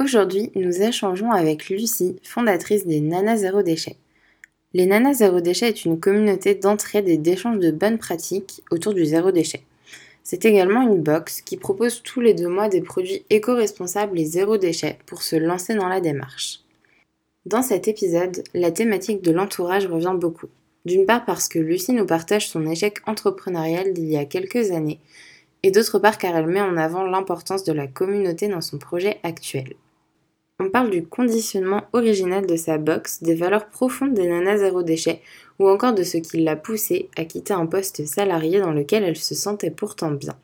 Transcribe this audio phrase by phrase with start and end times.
[0.00, 3.96] Aujourd'hui, nous échangeons avec Lucie, fondatrice des Nanas Zéro Déchet.
[4.72, 9.04] Les Nanas Zéro Déchet est une communauté d'entraide et d'échange de bonnes pratiques autour du
[9.04, 9.62] zéro déchet.
[10.24, 14.56] C'est également une box qui propose tous les deux mois des produits éco-responsables et zéro
[14.56, 16.58] déchet pour se lancer dans la démarche.
[17.46, 20.48] Dans cet épisode, la thématique de l'entourage revient beaucoup.
[20.84, 24.98] D'une part parce que Lucie nous partage son échec entrepreneurial d'il y a quelques années,
[25.62, 29.20] et d'autre part car elle met en avant l'importance de la communauté dans son projet
[29.22, 29.74] actuel.
[30.60, 35.20] On parle du conditionnement original de sa box, des valeurs profondes des nanas zéro déchet,
[35.58, 39.16] ou encore de ce qui l'a poussée à quitter un poste salarié dans lequel elle
[39.16, 40.38] se sentait pourtant bien.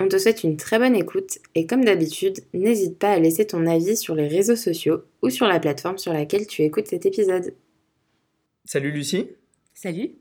[0.00, 3.66] On te souhaite une très bonne écoute et comme d'habitude, n'hésite pas à laisser ton
[3.66, 7.54] avis sur les réseaux sociaux ou sur la plateforme sur laquelle tu écoutes cet épisode.
[8.64, 9.28] Salut Lucie.
[9.72, 10.16] Salut.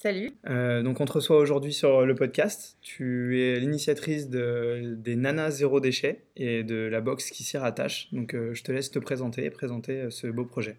[0.00, 0.30] Salut.
[0.48, 2.78] Euh, donc on te reçoit aujourd'hui sur le podcast.
[2.82, 8.06] Tu es l'initiatrice de, des Nanas Zéro Déchet et de la box qui s'y rattache.
[8.12, 10.76] Donc euh, je te laisse te présenter présenter euh, ce beau projet.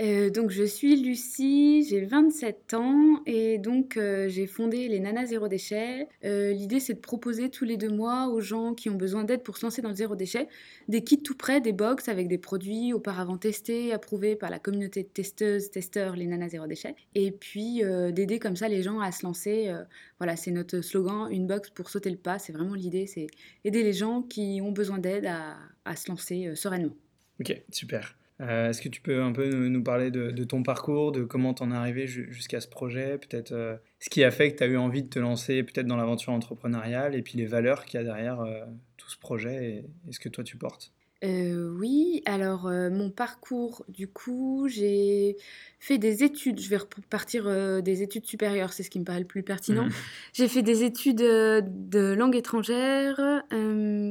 [0.00, 5.26] Euh, donc je suis Lucie, j'ai 27 ans et donc euh, j'ai fondé les Nanas
[5.26, 6.08] Zéro Déchet.
[6.24, 9.42] Euh, l'idée c'est de proposer tous les deux mois aux gens qui ont besoin d'aide
[9.42, 10.48] pour se lancer dans le zéro déchet
[10.88, 15.02] des kits tout prêts, des box avec des produits auparavant testés, approuvés par la communauté
[15.02, 16.94] de testeuses, testeurs, les Nanas Zéro Déchet.
[17.14, 19.72] Et puis d'aider comme ça les gens à se lancer.
[20.18, 22.38] voilà, c'est notre slogan, une box pour sauter le pas.
[22.38, 23.26] C'est vraiment l'idée, c'est
[23.64, 26.94] aider les gens qui ont besoin d'aide à, à se lancer sereinement.
[27.40, 28.16] Ok, super.
[28.40, 31.62] Euh, est-ce que tu peux un peu nous, parler de, ton parcours, de comment tu
[31.62, 34.66] en es arrivé jusqu'à ce projet, peut-être euh, ce qui a fait que tu as
[34.66, 38.02] eu envie de te lancer peut-être dans l'aventure entrepreneuriale et puis les valeurs qu'il y
[38.02, 38.64] a derrière euh,
[38.96, 40.92] tout ce projet et, ce que toi tu portes?
[41.22, 45.36] Oui, alors mon parcours, du coup, j'ai
[45.78, 49.26] fait des études, je vais repartir des études supérieures, c'est ce qui me paraît le
[49.26, 49.84] plus pertinent.
[49.84, 49.92] Mmh.
[50.32, 53.20] J'ai fait des études de langue étrangère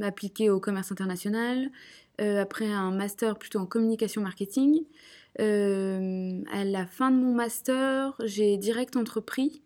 [0.03, 1.71] appliquées au commerce international.
[2.19, 4.83] Euh, après un master plutôt en communication marketing.
[5.39, 9.61] Euh, à la fin de mon master, j'ai direct entrepris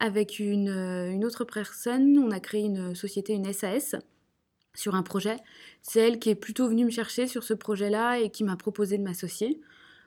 [0.00, 2.18] avec une, euh, une, autre personne.
[2.18, 3.94] On a créé une société, une SAS,
[4.74, 5.36] sur un projet.
[5.82, 8.96] C'est elle qui est plutôt venue me chercher sur ce projet-là et qui m'a proposé
[8.96, 9.60] de m'associer.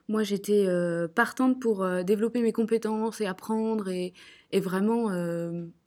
[0.08, 0.66] Moi, j'étais
[1.14, 4.12] partante pour développer mes compétences et apprendre et,
[4.50, 5.10] et vraiment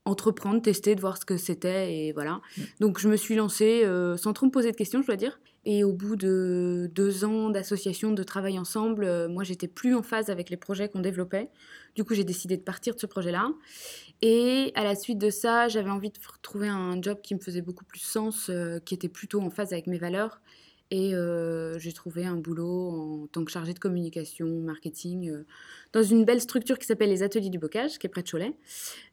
[0.05, 2.39] entreprendre, tester, de voir ce que c'était et voilà.
[2.57, 2.61] Mmh.
[2.79, 3.83] Donc, je me suis lancée
[4.17, 5.37] sans trop me poser de questions, je dois dire.
[5.65, 10.03] Et au bout de deux ans d'association, de travail ensemble, euh, moi, j'étais plus en
[10.03, 11.49] phase avec les projets qu'on développait.
[11.95, 13.49] Du coup, j'ai décidé de partir de ce projet-là.
[14.21, 17.61] Et à la suite de ça, j'avais envie de trouver un job qui me faisait
[17.61, 20.39] beaucoup plus sens, euh, qui était plutôt en phase avec mes valeurs.
[20.91, 22.89] Et euh, j'ai trouvé un boulot
[23.23, 25.45] en tant que chargée de communication, marketing, euh,
[25.93, 28.55] dans une belle structure qui s'appelle les Ateliers du Bocage, qui est près de Cholet,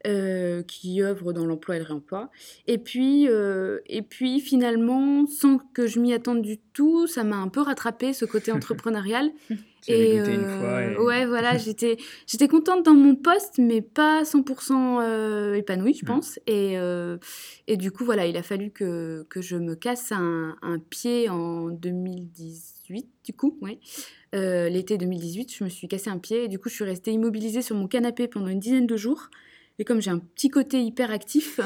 [0.06, 2.30] euh, qui œuvre dans l'emploi et le réemploi.
[2.66, 7.48] Et puis, et puis finalement, sans que je m'y attende du tout, ça m'a un
[7.48, 9.30] peu rattrapé ce côté entrepreneurial.
[9.88, 15.94] Et, une fois ouais, voilà, j'étais j'étais contente dans mon poste, mais pas 100% épanouie,
[15.94, 16.08] je mmh.
[16.08, 16.38] pense.
[16.46, 16.76] Et,
[17.66, 21.28] et du coup, voilà, il a fallu que, que je me casse un, un pied
[21.28, 23.78] en 2018, du coup, ouais.
[24.34, 27.12] Euh, l'été 2018, je me suis cassé un pied et du coup, je suis restée
[27.12, 29.28] immobilisée sur mon canapé pendant une dizaine de jours.
[29.78, 31.60] Et comme j'ai un petit côté hyperactif,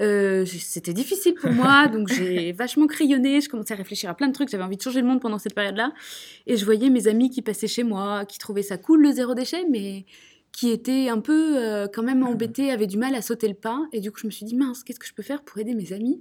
[0.00, 4.28] euh, c'était difficile pour moi, donc j'ai vachement crayonné, je commençais à réfléchir à plein
[4.28, 5.92] de trucs, j'avais envie de changer le monde pendant cette période-là.
[6.46, 9.34] Et je voyais mes amis qui passaient chez moi, qui trouvaient ça cool le zéro
[9.34, 10.06] déchet, mais
[10.52, 13.80] qui étaient un peu euh, quand même embêtés, avaient du mal à sauter le pas.
[13.92, 15.74] Et du coup, je me suis dit, mince, qu'est-ce que je peux faire pour aider
[15.74, 16.20] mes amis?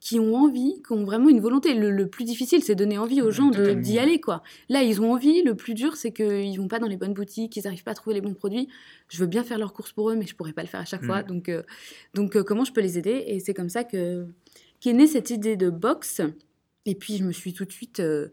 [0.00, 1.74] Qui ont envie, qui ont vraiment une volonté.
[1.74, 4.42] Le, plus difficile, c'est donner envie aux gens d'y aller, quoi.
[4.68, 5.42] Là, ils ont envie.
[5.42, 7.94] Le plus dur, c'est qu'ils vont pas dans les bonnes boutiques, ils n'arrivent pas à
[7.94, 8.68] trouver les bons produits.
[9.08, 10.84] Je veux bien faire leurs courses pour eux, mais je pourrais pas le faire à
[10.84, 11.22] chaque fois.
[11.22, 11.26] Mm.
[11.26, 11.62] Donc, euh,
[12.14, 13.24] donc euh, comment je peux les aider?
[13.26, 14.26] Et c'est comme ça que
[14.80, 16.20] qu'est née cette idée de box.
[16.84, 18.28] Et puis, je me suis tout de suite euh,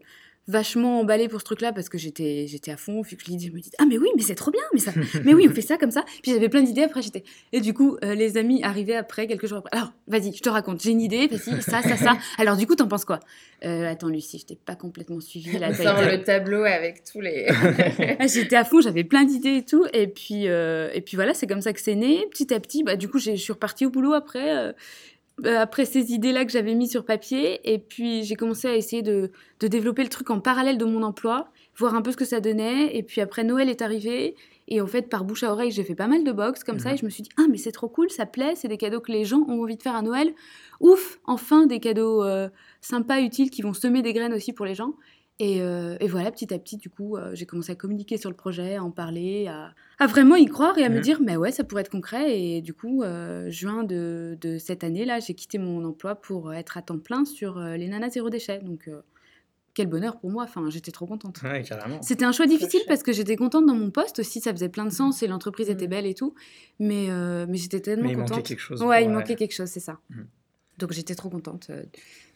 [0.46, 3.02] vachement emballée pour ce truc-là parce que j'étais j'étais à fond.
[3.02, 4.80] Puis que je l'idée, je me dis ah mais oui, mais c'est trop bien, mais
[4.80, 4.92] ça,
[5.24, 6.04] mais oui, on fait ça comme ça.
[6.22, 6.82] Puis j'avais plein d'idées.
[6.82, 9.70] Après j'étais et du coup euh, les amis arrivaient après quelques jours après.
[9.72, 10.82] Alors vas-y, je te raconte.
[10.82, 12.18] J'ai une idée, vas-y, ça, ça, ça.
[12.38, 13.20] Alors du coup t'en penses quoi?
[13.64, 15.72] Euh, Attends Lucie, je t'ai pas complètement suivi là.
[15.74, 17.48] Sors le tableau avec tous les.
[18.18, 19.86] Ah, j'étais à fond, j'avais plein d'idées et tout.
[19.92, 22.26] Et puis euh, et puis voilà, c'est comme ça que c'est né.
[22.30, 24.74] Petit à petit, bah du coup je suis repartie au boulot après
[25.42, 27.60] après ces idées-là que j'avais mis sur papier.
[27.72, 31.02] Et puis j'ai commencé à essayer de, de, développer le truc en parallèle de mon
[31.02, 32.96] emploi, voir un peu ce que ça donnait.
[32.96, 34.36] Et puis après Noël est arrivé.
[34.66, 36.94] Et en fait, par bouche à oreille, j'ai fait pas mal de box comme ça.
[36.94, 39.00] Et je me suis dit, ah, mais c'est trop cool, ça plaît, c'est des cadeaux
[39.00, 40.32] que les gens ont envie de faire à Noël.
[40.80, 42.48] Ouf, enfin des cadeaux euh,
[42.80, 44.94] sympas, utiles, qui vont semer des graines aussi pour les gens.
[45.40, 48.30] Et, euh, et, voilà, petit à petit, du coup, euh, j'ai commencé à communiquer sur
[48.30, 51.36] le projet, à en parler, à, à vraiment y croire et à me dire, mais
[51.36, 52.38] ouais, ça pourrait être concret.
[52.38, 56.76] Et du coup, euh, juin de, de, cette année-là, j'ai quitté mon emploi pour être
[56.76, 58.60] à temps plein sur les nanas zéro déchet.
[58.60, 58.88] Donc,
[59.74, 60.44] quel bonheur pour moi.
[60.44, 61.42] Enfin, j'étais trop contente.
[61.42, 61.64] Ouais.
[62.00, 64.84] C'était un choix difficile parce que j'étais contente dans mon poste aussi, ça faisait plein
[64.84, 65.90] de sens et l'entreprise était mmh.
[65.90, 66.34] belle et tout.
[66.78, 67.08] Mais,
[67.48, 68.28] mais j'étais tellement mais contente.
[68.28, 68.82] Il manquait quelque chose.
[68.84, 69.98] Ouais, il manquait quelque chose, c'est ça.
[70.10, 70.22] Mmh.
[70.78, 71.70] Donc j'étais trop contente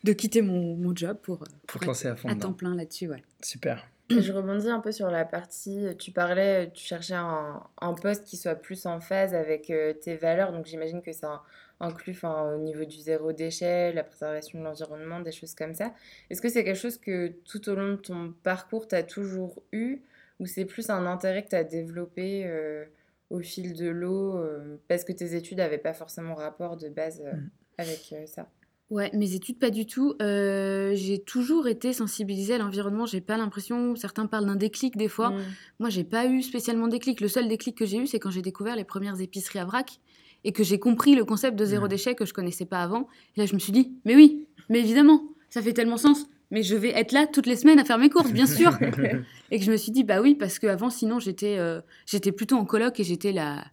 [0.04, 3.08] de quitter mon, mon job pour, pour, pour à, fond, à temps plein là-dessus.
[3.08, 3.22] Ouais.
[3.42, 3.86] Super.
[4.10, 8.36] je rebondis un peu sur la partie, tu parlais, tu cherchais un, un poste qui
[8.36, 11.42] soit plus en phase avec euh, tes valeurs, donc j'imagine que ça
[11.80, 15.94] inclut au niveau du zéro déchet, la préservation de l'environnement, des choses comme ça.
[16.28, 19.62] Est-ce que c'est quelque chose que tout au long de ton parcours, tu as toujours
[19.72, 20.00] eu,
[20.40, 22.84] ou c'est plus un intérêt que tu as développé euh,
[23.30, 24.42] au fil de l'eau,
[24.88, 27.48] parce que tes études n'avaient pas forcément rapport de base mm
[27.78, 28.48] avec euh, ça?
[28.90, 30.14] Ouais, mes études, pas du tout.
[30.22, 33.04] Euh, j'ai toujours été sensibilisée à l'environnement.
[33.04, 33.94] J'ai pas l'impression.
[33.96, 35.28] Certains parlent d'un déclic des fois.
[35.28, 35.44] Moi, mm.
[35.80, 37.20] Moi, j'ai pas eu spécialement déclic.
[37.20, 40.00] Le seul déclic que j'ai eu, c'est quand j'ai découvert les premières épiceries à vrac
[40.44, 41.88] et que j'ai compris le concept de zéro mm.
[41.88, 43.08] déchet que je connaissais pas avant.
[43.36, 46.26] Et là, je me suis dit, mais oui, mais évidemment, ça fait tellement sens.
[46.50, 48.72] Mais je vais être là toutes les semaines à faire mes courses, bien sûr.
[49.50, 52.56] et que je me suis dit, bah oui, parce qu'avant, sinon, j'étais euh, j'étais plutôt
[52.56, 53.66] en coloc et j'étais la,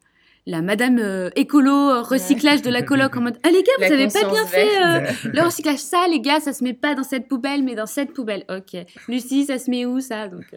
[0.46, 3.94] la madame euh, écolo euh, recyclage de la coloc en mode ah les gars vous
[3.94, 5.80] avez pas bien fait euh, le recyclage.
[5.80, 8.46] Ça les gars ça se met pas dans cette poubelle mais dans cette poubelle.
[8.50, 8.78] Ok.
[9.08, 10.28] Lucie ça se met où ça?
[10.28, 10.56] Donc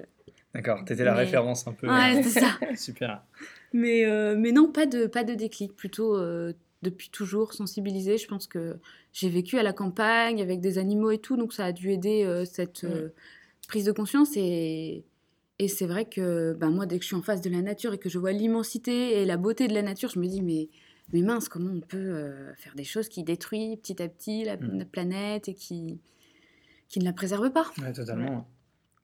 [0.55, 2.59] d'accord t'étais la référence un peu ouais c'est ça.
[2.77, 3.23] super.
[3.73, 4.05] Mais
[4.37, 5.75] mais non pas de pas de déclic.
[5.75, 6.19] Plutôt
[6.83, 8.19] depuis toujours sensibilisée.
[8.19, 8.77] Je pense que
[9.13, 12.45] j'ai vécu à la campagne avec des animaux et tout donc ça a dû aider
[12.45, 12.87] cette
[13.69, 15.05] prise de conscience et
[15.59, 17.93] et c'est vrai que ben moi, dès que je suis en face de la nature
[17.95, 20.69] et que je vois l'immensité et la beauté de la nature, je me dis, mais,
[21.13, 24.57] mais mince, comment on peut euh, faire des choses qui détruisent petit à petit la,
[24.57, 24.85] mm.
[24.85, 25.99] planète et qui,
[26.89, 27.73] qui ne la préservent pas?
[27.83, 28.49] Ouais, totalement.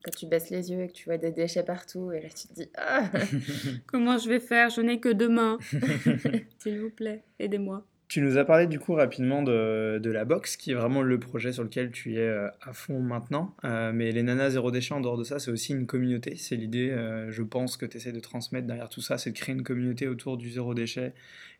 [0.03, 2.47] Quand tu baisses les yeux et que tu vois des déchets partout, et là tu
[2.47, 3.11] te dis, ah
[3.87, 4.69] comment je vais faire?
[4.69, 5.57] Je n'ai que deux mains.
[6.59, 7.85] S'il vous plaît, aidez-moi.
[8.07, 11.19] Tu nous as parlé du coup rapidement de, de, la box, qui est vraiment le
[11.19, 13.55] projet sur lequel tu es euh, à fond maintenant.
[13.63, 16.35] Euh, mais les nanas zéro déchet, en dehors de ça, c'est aussi une communauté.
[16.35, 19.37] C'est l'idée, euh, je pense, que tu essaies de transmettre derrière tout ça, c'est de
[19.37, 21.13] créer une communauté autour du zéro déchet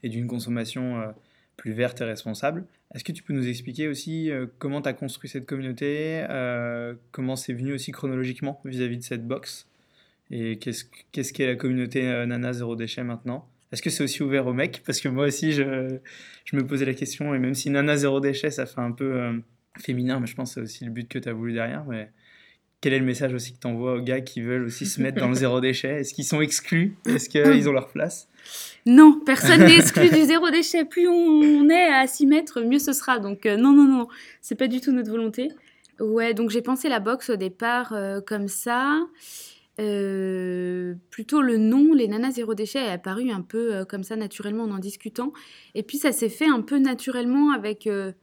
[0.04, 1.16] et d'une consommation
[1.58, 2.66] plus verte et responsable.
[2.94, 6.24] Est-ce que tu peux nous expliquer aussi comment tu as construit cette communauté,
[7.12, 9.68] comment c'est venu aussi chronologiquement vis-à-vis -vis de cette box
[10.32, 13.48] et qu'est-ce qu'est la communauté Nana Zéro Déchet maintenant?
[13.76, 16.00] Est-ce que c'est aussi ouvert aux mecs Parce que moi aussi, je,
[16.54, 19.34] me posais la question, et même si Nana Zéro Déchet, ça fait un peu euh,
[19.78, 21.84] féminin, mais je pense que c'est aussi le but que tu as voulu derrière.
[21.84, 22.10] Mais
[22.80, 25.20] quel est le message aussi que tu envoies aux gars qui veulent aussi se mettre
[25.20, 25.90] dans le zéro déchet?
[25.90, 26.96] Est-ce qu'ils sont exclus?
[27.06, 28.30] Est-ce qu'ils ont leur place?
[28.86, 30.86] Non, personne n'est exclu du zéro déchet.
[30.86, 33.20] Plus on est à s'y mettre, mieux ce sera.
[33.20, 34.08] Donc euh, non, non, non,
[34.40, 35.52] c'est pas du tout notre volonté.
[36.00, 39.02] Ouais, donc j'ai pensé la boxe au départ euh, comme ça.
[39.80, 44.16] Euh, plutôt le nom, les nanas zéro déchet, est apparu un peu euh, comme ça
[44.16, 45.34] naturellement en en discutant.
[45.74, 48.14] Et puis ça s'est fait un peu naturellement avec euh,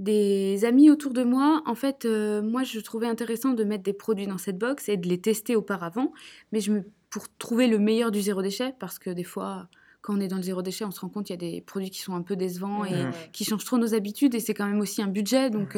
[0.00, 1.62] des amis autour de moi.
[1.66, 5.08] En fait, moi je trouvais intéressant de mettre des produits dans cette box et de
[5.08, 6.12] les tester auparavant,
[6.52, 9.68] mais je me, pour trouver le meilleur du zéro déchet, parce que des fois
[10.00, 11.60] quand on est dans le zéro déchet, on se rend compte qu'il y a des
[11.60, 14.66] produits qui sont un peu décevants et qui changent trop nos habitudes et c'est quand
[14.66, 15.50] même aussi un budget.
[15.50, 15.76] Donc,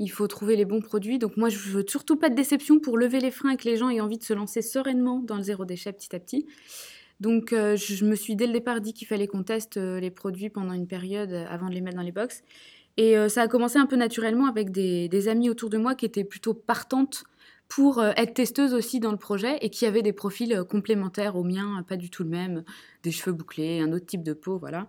[0.00, 1.18] il faut trouver les bons produits.
[1.18, 3.76] Donc moi, je veux surtout pas de déception pour lever les freins et que les
[3.76, 6.46] gens aient envie de se lancer sereinement dans le zéro déchet petit à petit.
[7.20, 10.10] Donc euh, je me suis dès le départ dit qu'il fallait qu'on teste euh, les
[10.10, 12.42] produits pendant une période euh, avant de les mettre dans les box.
[12.96, 16.04] Et ça a commencé un peu naturellement avec des, des, amis autour de moi qui
[16.04, 17.24] étaient plutôt partantes
[17.66, 21.82] pour être testeuses aussi dans le projet et qui avaient des profils complémentaires aux miens,
[21.88, 22.62] pas du tout le même,
[23.02, 24.88] des cheveux bouclés, un autre type de peau, voilà.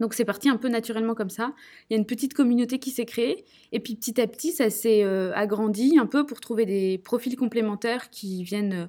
[0.00, 1.54] Donc c'est parti un peu naturellement comme ça.
[1.88, 4.70] Il y a une petite communauté qui s'est créée et puis petit à petit ça
[4.70, 8.86] s'est euh, agrandi un peu pour trouver des profils complémentaires qui viennent, euh,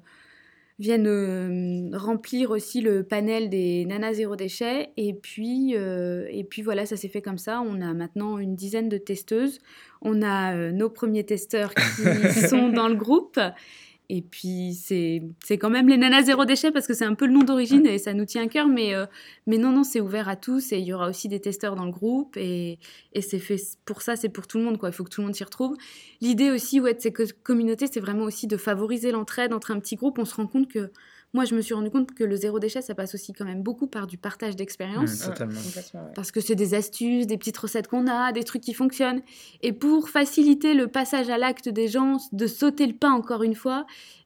[0.80, 4.90] viennent euh, remplir aussi le panel des nanas zéro déchet.
[4.98, 7.62] Et puis, et puis voilà, ça s'est fait comme ça.
[7.62, 9.60] On a maintenant une dizaine de testeuses.
[10.02, 13.40] On a nos premiers testeurs qui sont dans le groupe.
[14.10, 17.34] Et puis, c'est quand même les nanas zéro déchet parce que c'est un peu le
[17.34, 18.68] nom d'origine et ça nous tient à cœur.
[18.68, 19.06] Mais, euh,
[19.48, 21.84] mais non, non, c'est ouvert à tous et il y aura aussi des testeurs dans
[21.84, 22.38] le groupe.
[22.38, 22.80] Et,
[23.12, 24.78] et c'est fait pour ça, c'est pour tout le monde.
[24.78, 24.90] Quoi.
[24.90, 25.76] Il faut que tout le monde s'y retrouve.
[26.22, 29.98] L'idée aussi ouais, de ces communautés, c'est vraiment aussi de favoriser l'entraide entre un petit
[29.98, 30.20] groupe.
[30.20, 30.90] On se rend compte que
[31.34, 33.62] moi, je me suis rendu compte que le zéro déchet, ça passe aussi quand même
[33.62, 35.26] beaucoup par du partage d'expérience.
[35.26, 35.60] Mmh, totalement.
[36.16, 39.22] Parce que c'est des astuces, des petites recettes qu'on a, des trucs qui fonctionnent.
[39.62, 43.56] Et pour faciliter le passage à l'acte des gens, de sauter le pas encore une
[43.56, 43.86] fois,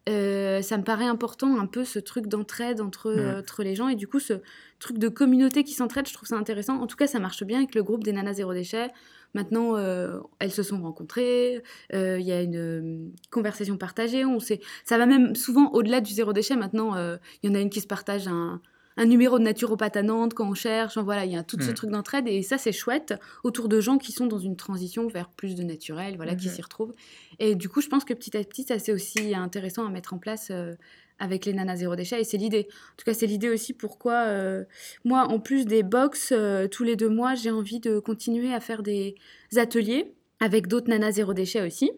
[0.10, 3.40] euh, ça me paraît important un peu ce truc d'entraide entre, Mmh.
[3.40, 3.88] entre les gens.
[3.88, 4.34] Et du coup, ce
[4.80, 6.80] truc de communauté qui s'entraide, je trouve ça intéressant.
[6.82, 8.90] En tout cas, ça marche bien avec le groupe des nanas zéro déchet.
[9.34, 14.40] Maintenant, euh, elles se sont rencontrées, euh, il y a une euh, conversation partagée, on
[14.40, 16.56] sait, ça va même souvent au-delà du zéro déchet.
[16.56, 18.62] Maintenant, il y en a une qui se partage un,
[18.98, 20.98] un numéro de naturopathe à Nantes quand on cherche.
[20.98, 21.74] Voilà, il y a tout ce Mm.
[21.74, 25.30] truc d'entraide et ça, c'est chouette autour de gens qui sont dans une transition vers
[25.30, 26.54] plus de naturel, voilà, qui Mhm.
[26.56, 26.94] s'y retrouvent.
[27.40, 30.14] Et du coup, je pense que petit à petit, ça c'est aussi intéressant à mettre
[30.14, 30.76] en place euh,
[31.22, 32.68] avec les nanas zéro déchet et c'est l'idée.
[32.70, 34.66] En tout cas, c'est l'idée aussi pourquoi euh,
[35.06, 38.60] moi, en plus des box, euh, tous les deux mois, j'ai envie de continuer à
[38.60, 39.16] faire des
[39.56, 41.92] ateliers avec d'autres nanas zéro déchet aussi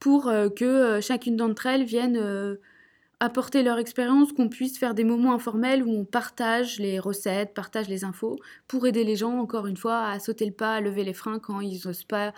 [0.00, 2.58] pour euh, que chacune d'entre elles vienne
[3.20, 7.88] apporter leur expérience, qu'on puisse faire des moments informels où on partage les recettes, partage
[7.88, 11.04] les infos, pour aider les gens, encore une fois, à sauter le pas, à lever
[11.04, 12.34] les freins quand ils n'osent pas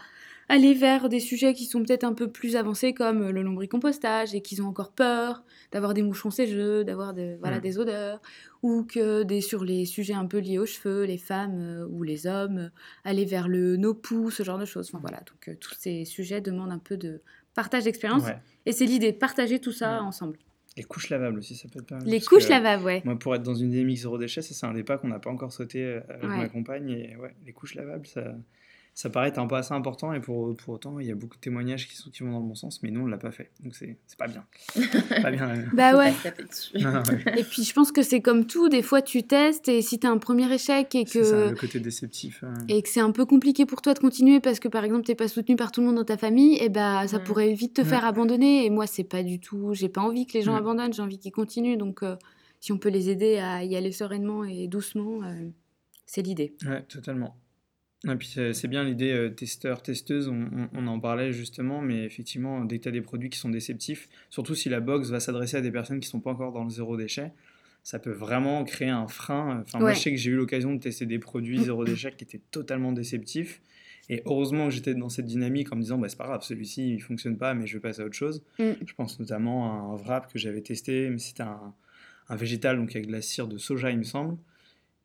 [0.48, 4.40] aller vers des sujets qui sont peut-être un peu plus avancés comme le lombricompostage et
[4.40, 7.62] qu'ils ont encore peur d'avoir des moucherons cégeux, d'avoir de, voilà, Mm.
[7.62, 8.22] des odeurs,
[8.62, 12.02] ou que des, sur les sujets un peu liés aux cheveux, les femmes euh, ou
[12.04, 12.68] les hommes, euh,
[13.04, 14.88] aller vers le no-poo, ce genre de choses.
[14.88, 17.20] Enfin voilà, donc euh, tous ces sujets demandent un peu de
[17.54, 18.36] partage d'expérience Ouais.
[18.66, 20.06] et c'est l'idée de partager tout ça Ouais.
[20.06, 20.38] ensemble.
[20.76, 22.06] Les couches lavables aussi, ça peut être pas mal.
[22.06, 23.00] Les couches lavables, ouais.
[23.06, 25.30] Moi, pour être dans une dynamique zéro déchet, c'est un des pas qu'on n'a pas
[25.30, 26.36] encore sauté euh, avec Ouais.
[26.36, 26.90] ma compagne.
[26.90, 28.34] Et ouais, les couches lavables, ça,
[28.98, 30.14] ça paraît être un pas assez important.
[30.14, 32.40] Et pour, pour autant, il y a beaucoup de témoignages qui, sont, qui vont dans
[32.40, 33.50] le bon sens, mais nous, on ne l'a pas fait.
[33.62, 34.42] Donc, c'est c'est pas bien.
[35.22, 35.50] pas bien.
[35.50, 35.62] euh.
[35.74, 36.14] Bah ouais.
[37.36, 40.08] Et puis je pense que c'est comme tout, des fois tu testes et si t'as
[40.08, 42.42] un premier échec et C'est ça, que le côté déceptif.
[42.42, 42.54] euh.
[42.68, 45.14] et que c'est un peu compliqué pour toi de continuer parce que par exemple t'es
[45.14, 47.24] pas soutenu par tout le monde dans ta famille, et bah ça Mm.
[47.24, 47.86] pourrait vite te Ouais.
[47.86, 48.64] faire abandonner.
[48.64, 51.18] Et moi c'est pas du tout, j'ai pas envie que les gens abandonnent, j'ai envie
[51.18, 51.76] qu'ils continuent.
[51.76, 52.16] Donc euh,
[52.60, 55.48] si on peut les aider à y aller sereinement et doucement, euh,
[56.06, 56.54] c'est l'idée.
[56.66, 57.36] Ouais, totalement.
[58.12, 62.04] Et puis c'est bien l'idée euh, testeur, testeuse, on, on- on en parlait justement, mais
[62.04, 65.20] effectivement, dès que tu as des produits qui sont déceptifs, surtout si la box va
[65.20, 67.32] s'adresser à des personnes qui sont pas encore dans le zéro déchet,
[67.82, 69.60] ça peut vraiment créer un frein.
[69.62, 72.24] Enfin, moi, je sais que j'ai eu l'occasion de tester des produits zéro déchet qui
[72.24, 73.60] étaient totalement déceptifs.
[74.08, 76.94] Et heureusement que j'étais dans cette dynamique en me disant, bah, c'est pas grave, celui-ci
[76.94, 78.42] il fonctionne pas, mais je vais passer à autre chose.
[78.58, 78.64] Mm.
[78.86, 81.74] Je pense notamment à un wrap que j'avais testé, mais c'était un,
[82.28, 84.36] un végétal, donc avec de la cire de soja, il me semble.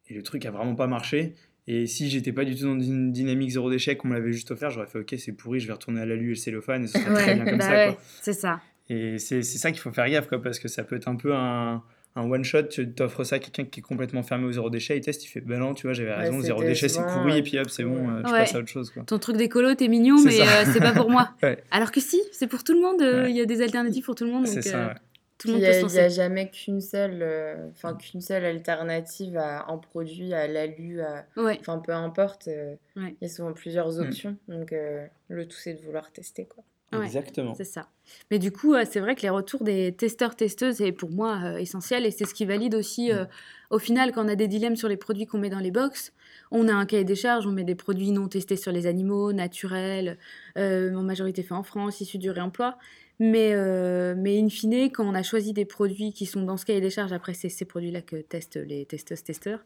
[0.07, 1.33] Et le truc a vraiment pas marché.
[1.67, 4.49] Et si j'étais pas du tout dans une dynamique zéro déchet, qu'on me l'avait juste
[4.51, 6.87] offert, j'aurais fait ok, c'est pourri, je vais retourner à l'alu et le cellophane et
[6.87, 7.71] ce sera très bien comme bah ça.
[7.71, 8.59] ouais, c'est ça.
[8.89, 11.15] Et c'est c'est ça qu'il faut faire gaffe, quoi, parce que ça peut être un
[11.15, 11.81] peu un,
[12.15, 12.63] un one shot.
[12.63, 15.27] Tu t'offres ça à quelqu'un qui est complètement fermé au zéro déchet, il teste, il
[15.27, 17.39] fait ben non, tu vois, j'avais Ouais, raison, c'est zéro déchet c'est pourri, ouais.
[17.39, 18.39] et puis hop, c'est bon, euh, je Ouais.
[18.39, 18.89] passe à autre chose.
[18.89, 19.03] Quoi.
[19.03, 21.29] Ton truc d'écolo, t'es mignon, mais euh, c'est pas pour moi.
[21.43, 21.63] Ouais.
[21.69, 23.01] Alors que si, c'est pour tout le monde.
[23.01, 23.29] euh, Ouais.
[23.31, 24.47] Il y a des alternatives pour tout le monde.
[24.47, 24.93] C'est ça, euh, ouais.
[25.41, 29.37] Tout le Il monde n'y peut a, jamais qu'une seule, euh, enfin qu'une seule alternative
[29.37, 31.25] à un produit, à l'alu, à...
[31.35, 31.57] Ouais.
[31.59, 32.47] enfin peu importe.
[32.47, 33.15] euh, Ouais.
[33.21, 34.01] Il y a souvent plusieurs Mm.
[34.01, 36.63] options, donc euh, le tout c'est de vouloir tester quoi.
[36.93, 37.05] Ouais.
[37.05, 37.53] Exactement.
[37.55, 37.87] C'est ça.
[38.31, 41.55] Mais du coup, euh, c'est vrai que les retours des testeurs-testeuses est pour moi euh,
[41.55, 43.23] essentiel et c'est ce qui valide aussi, euh,
[43.69, 46.11] au final, quand on a des dilemmes sur les produits qu'on met dans les box,
[46.51, 49.31] on a un cahier des charges, on met des produits non testés sur les animaux,
[49.31, 50.17] naturels,
[50.57, 52.77] euh, en majorité faits en France, issus du réemploi.
[53.23, 56.65] Mais, euh, mais in fine, quand on a choisi des produits qui sont dans ce
[56.65, 59.63] cahier des charges, après c'est ces produits-là que testent les testeuses-testeurs,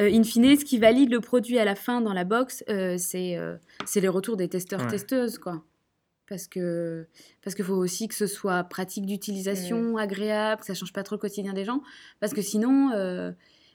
[0.00, 2.96] euh, in fine, ce qui valide le produit à la fin dans la box, euh,
[2.98, 5.62] c'est euh, c'est les retours des testeurs-testeuses, quoi.
[6.28, 7.06] Parce que
[7.44, 11.14] parce qu'il faut aussi que ce soit pratique d'utilisation, agréable, que ça change pas trop
[11.14, 11.82] le quotidien des gens.
[12.18, 13.30] Parce que sinon, euh,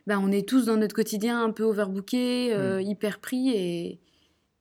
[0.07, 4.01] ben, on est tous dans notre quotidien un peu overbooké, euh, hyper pris et,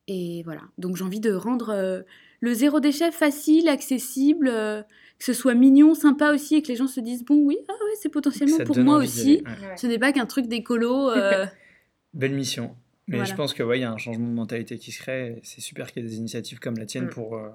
[0.06, 0.62] et voilà.
[0.78, 2.02] Donc j'ai envie de rendre euh,
[2.40, 4.82] le zéro déchet facile, accessible, euh,
[5.18, 7.72] que ce soit mignon, sympa aussi et que les gens se disent bon oui, ah
[7.72, 9.42] ouais, c'est potentiellement pour moi aussi.
[9.46, 9.76] ouais.
[9.76, 11.10] Ce n'est pas qu'un truc d'écolo.
[11.10, 11.46] euh,
[12.14, 12.74] Belle mission.
[13.06, 13.30] Mais Voilà.
[13.30, 15.40] je pense que ouais, il y a un changement de mentalité qui se crée.
[15.42, 17.10] C'est super qu'il y ait des initiatives comme la tienne Mm.
[17.10, 17.48] pour, euh,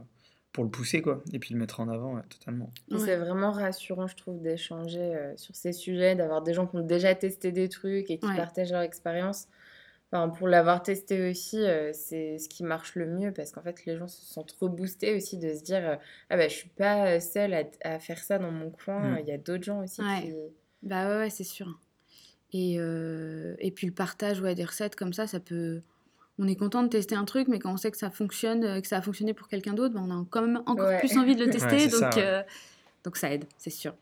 [0.52, 1.24] pour le pousser, quoi.
[1.34, 2.72] Et puis le mettre en avant, ouais, totalement.
[2.92, 3.00] Ouais.
[3.00, 6.82] C'est vraiment rassurant, je trouve, d'échanger euh, sur ces sujets, d'avoir des gens qui ont
[6.86, 8.36] déjà testé des trucs et qui Ouais.
[8.38, 9.48] partagent leur expérience.
[10.12, 13.86] Enfin, pour l'avoir testé aussi, euh, c'est ce qui marche le mieux parce qu'en fait,
[13.86, 15.96] les gens se sentent reboostés aussi de se dire euh,
[16.30, 19.20] Ah bah, je suis pas euh, seule à, à faire ça dans mon coin, Mm.
[19.22, 20.22] il y a d'autres gens aussi Ouais.
[20.22, 20.34] qui.
[20.84, 21.80] Bah ouais, ouais, c'est sûr.
[22.54, 25.82] Et, euh, et puis le partage ouais, des recettes comme ça, ça peut.
[26.38, 28.82] On est content de tester un truc, mais quand on sait que ça fonctionne, euh,
[28.82, 31.00] que ça a fonctionné pour quelqu'un d'autre, bah, on a quand même encore Ouais.
[31.00, 31.90] plus envie de le tester.
[31.90, 32.44] ça, donc, euh,
[33.04, 33.96] donc ça aide, c'est sûr.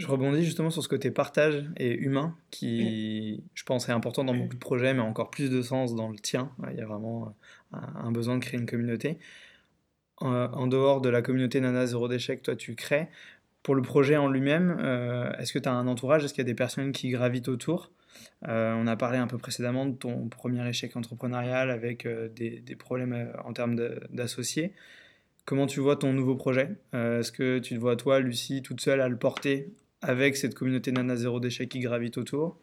[0.00, 4.34] Je rebondis justement sur ce côté partage et humain qui, je pense, est important dans
[4.34, 6.50] beaucoup de projets, mais a encore plus de sens dans le tien.
[6.70, 7.36] Il y a vraiment
[7.74, 9.18] euh, un besoin de créer une communauté.
[10.16, 13.10] En, en dehors de la communauté Nana Zéro Déchet que toi tu crées,
[13.62, 14.70] Pour le projet en lui-même,
[15.38, 16.24] est-ce que tu as un entourage?
[16.24, 17.90] Est-ce qu'il y a des personnes qui gravitent autour?
[18.40, 23.34] On a parlé un peu précédemment de ton premier échec entrepreneurial avec des, des, problèmes
[23.44, 23.76] en termes
[24.08, 24.72] d'associés.
[25.44, 26.70] Comment tu vois ton nouveau projet?
[26.94, 29.68] Est-ce que tu te vois, toi, Lucie, toute seule à le porter
[30.02, 32.58] avec cette communauté Nana Zéro Déchet qui gravite autour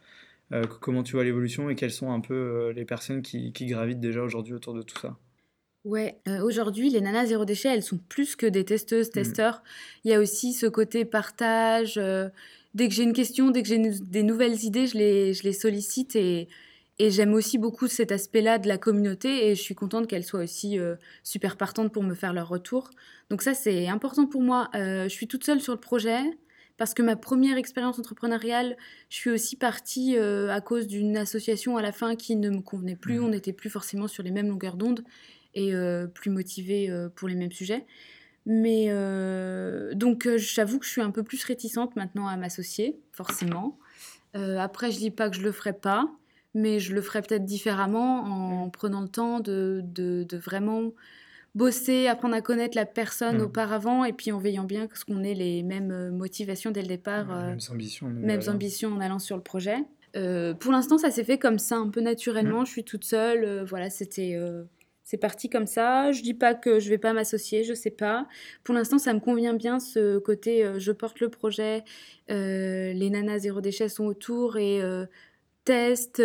[0.53, 3.99] euh, Comment tu vois l'évolution et quelles sont un peu euh, les personnes qui, gravitent
[3.99, 5.17] déjà aujourd'hui autour de tout ça?
[5.83, 9.11] Ouais, euh, aujourd'hui, les nanas zéro déchet, elles sont plus que des testeuses, mmh.
[9.11, 9.63] testeurs.
[10.03, 11.99] Il y a aussi ce côté partage.
[12.73, 15.53] dès que j'ai une question, dès que j'ai des nouvelles idées, je les, je les
[15.53, 16.49] sollicite et,
[16.99, 20.43] et j'aime aussi beaucoup cet aspect-là de la communauté et je suis contente qu'elles soient
[20.43, 20.77] aussi
[21.23, 22.89] super partantes pour me faire leur retour.
[23.29, 24.69] Donc ça, c'est important pour moi.
[24.73, 26.21] je suis toute seule sur le projet
[26.77, 28.77] parce que ma première expérience entrepreneuriale,
[29.09, 32.61] je suis aussi partie euh, à cause d'une association à la fin qui ne me
[32.61, 33.19] convenait plus.
[33.19, 33.23] Mmh.
[33.23, 35.03] On n'était plus forcément sur les mêmes longueurs d'onde
[35.55, 37.85] et euh, plus motivés euh, pour les mêmes sujets.
[38.45, 38.87] Mais
[39.93, 43.77] donc, j'avoue que je suis un peu plus réticente maintenant à m'associer, forcément.
[44.33, 46.09] après, je dis pas que je le ferai pas,
[46.53, 48.71] mais je le ferai peut-être différemment en mmh.
[48.71, 50.93] prenant le temps de, de, de vraiment
[51.57, 53.41] bosser, apprendre à connaître la personne mm.
[53.41, 56.87] auparavant, et puis en veillant bien ce qu'on ait les mêmes euh, motivations dès le
[56.87, 59.77] départ, euh, mêmes ambitions, mêmes ambitions en allant sur le projet.
[60.15, 62.61] Euh, pour l'instant, ça s'est fait comme ça, un peu naturellement.
[62.61, 62.65] Mm.
[62.67, 63.63] Je suis toute seule.
[63.63, 64.39] voilà, c'était,
[65.03, 66.11] c'est parti comme ça.
[66.11, 68.27] Je dis pas que je vais pas m'associer, je sais pas.
[68.63, 70.65] Pour l'instant, ça me convient bien ce côté.
[70.77, 71.83] je porte le projet.
[72.29, 74.81] les nanas zéro déchet sont autour et
[75.65, 76.23] testent,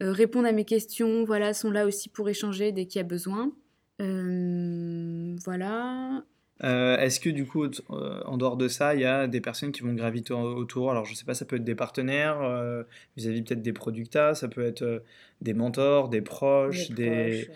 [0.00, 1.24] répondent à mes questions.
[1.24, 3.52] Voilà, sont là aussi pour échanger dès qu'il y a besoin.
[4.00, 6.24] Euh, voilà.
[6.62, 9.72] Euh, est-ce que du coup, euh, en dehors de ça, il y a des personnes
[9.72, 10.90] qui vont graviter autour?
[10.90, 12.40] Alors, je sais pas, ça peut être des partenaires
[13.16, 15.02] vis-à-vis peut-être des producteurs, ça peut être
[15.40, 17.50] des mentors, des proches, des,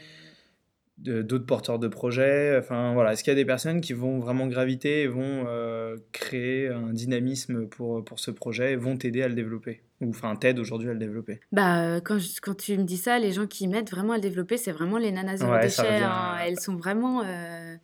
[0.98, 2.56] d'autres porteurs de projets.
[2.58, 5.96] Enfin voilà, est-ce qu'il y a des personnes qui vont vraiment graviter et vont euh,
[6.12, 9.82] créer un dynamisme pour, pour ce projet et vont t'aider à le développer?
[10.00, 11.40] Ou enfin t'aident aujourd'hui à le développer?
[11.52, 14.22] Bah euh, quand, quand tu me dis ça, les gens qui m'aident vraiment à le
[14.22, 16.02] développer, c'est vraiment les nanas zéro déchet.
[16.02, 16.36] Hein.
[16.44, 17.22] Elles sont vraiment...
[17.24, 17.76] Euh,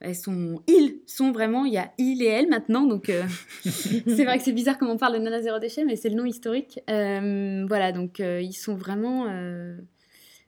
[0.00, 3.10] elles sont ils sont vraiment il y a il et elle maintenant donc
[3.62, 6.16] c'est vrai que c'est bizarre comment on parle de nanas zéro déchet mais c'est le
[6.16, 9.26] nom historique voilà donc ils sont vraiment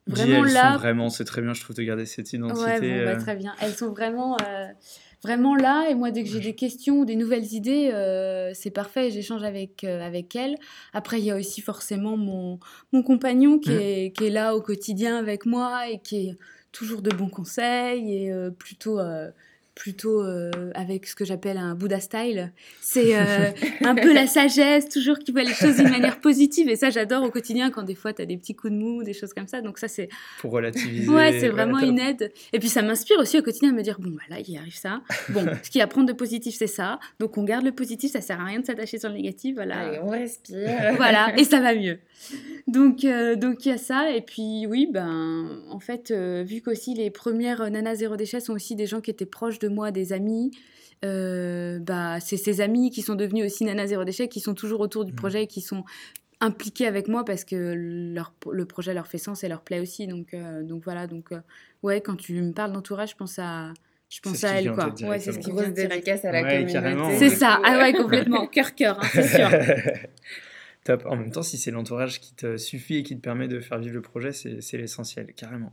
[0.07, 0.77] vraiment là.
[0.77, 2.65] vraiment, c'est très bien, je trouve, de garder cette identité.
[2.65, 3.21] Ouais, bon, bah, euh.
[3.21, 3.55] très bien.
[3.61, 4.67] Elles sont vraiment, euh,
[5.23, 5.89] vraiment là.
[5.91, 9.11] Et moi, dès que j'ai des questions ou des nouvelles idées, euh, c'est parfait.
[9.11, 10.57] J'échange avec, avec elles.
[10.93, 12.59] Après, il y a aussi forcément mon,
[12.93, 13.81] mon compagnon qui, mmh.
[13.81, 16.37] est, qui est là au quotidien avec moi et qui est
[16.73, 19.01] toujours de bons conseils et plutôt
[19.77, 22.51] plutôt euh, avec ce que j'appelle un Buddha style.
[22.81, 23.51] C'est euh,
[23.83, 26.69] un peu la sagesse, toujours qui voit les choses d'une manière positive.
[26.71, 29.05] Et ça, j'adore au quotidien quand des fois, tu as des petits coups de mou,
[29.05, 29.61] des choses comme ça.
[29.61, 30.09] Donc ça, c'est...
[30.41, 31.09] Pour relativiser.
[31.09, 32.33] Ouais, c'est vraiment une aide.
[32.55, 34.77] Et puis ça m'inspire aussi au quotidien à me dire, bon, bah là, il arrive
[34.77, 35.03] ça.
[35.29, 36.99] Bon, ce qui apprend de positif, c'est ça.
[37.21, 39.57] Donc on garde le positif, ça sert à rien de s'attacher sur le négatif.
[39.57, 39.89] Voilà.
[39.89, 40.71] Allez, on respire.
[40.97, 41.99] voilà, et ça va mieux.
[42.67, 44.11] Donc euh, donc il y a ça.
[44.11, 48.75] Et puis oui, ben, en fait, vu qu'aussi les premières Nana Zéro Déchet sont aussi
[48.75, 50.51] des gens qui étaient proches de moi des amis.
[51.05, 54.81] Euh, bah, c'est ces amis qui sont devenus aussi Nana Zéro Déchet, qui sont toujours
[54.81, 55.17] autour du mmh.
[55.17, 55.85] projet, qui sont
[56.41, 60.07] impliqués avec moi parce que leur, le projet leur fait sens et leur plaît aussi.
[60.07, 61.41] Donc, euh, donc voilà, donc euh,
[61.83, 63.73] ouais, quand tu me parles d'entourage, je pense à,
[64.09, 64.95] je pense à elle, quoi.
[65.03, 67.19] Ouais, c'est ce qui vient dédicace à la communauté.
[67.19, 69.49] C'est ça, ah ouais, complètement, cœur cœur, hein, c'est sûr.
[71.07, 73.79] En même temps, si c'est l'entourage qui te suffit et qui te permet de faire
[73.79, 75.73] vivre le projet, c'est l'essentiel, carrément.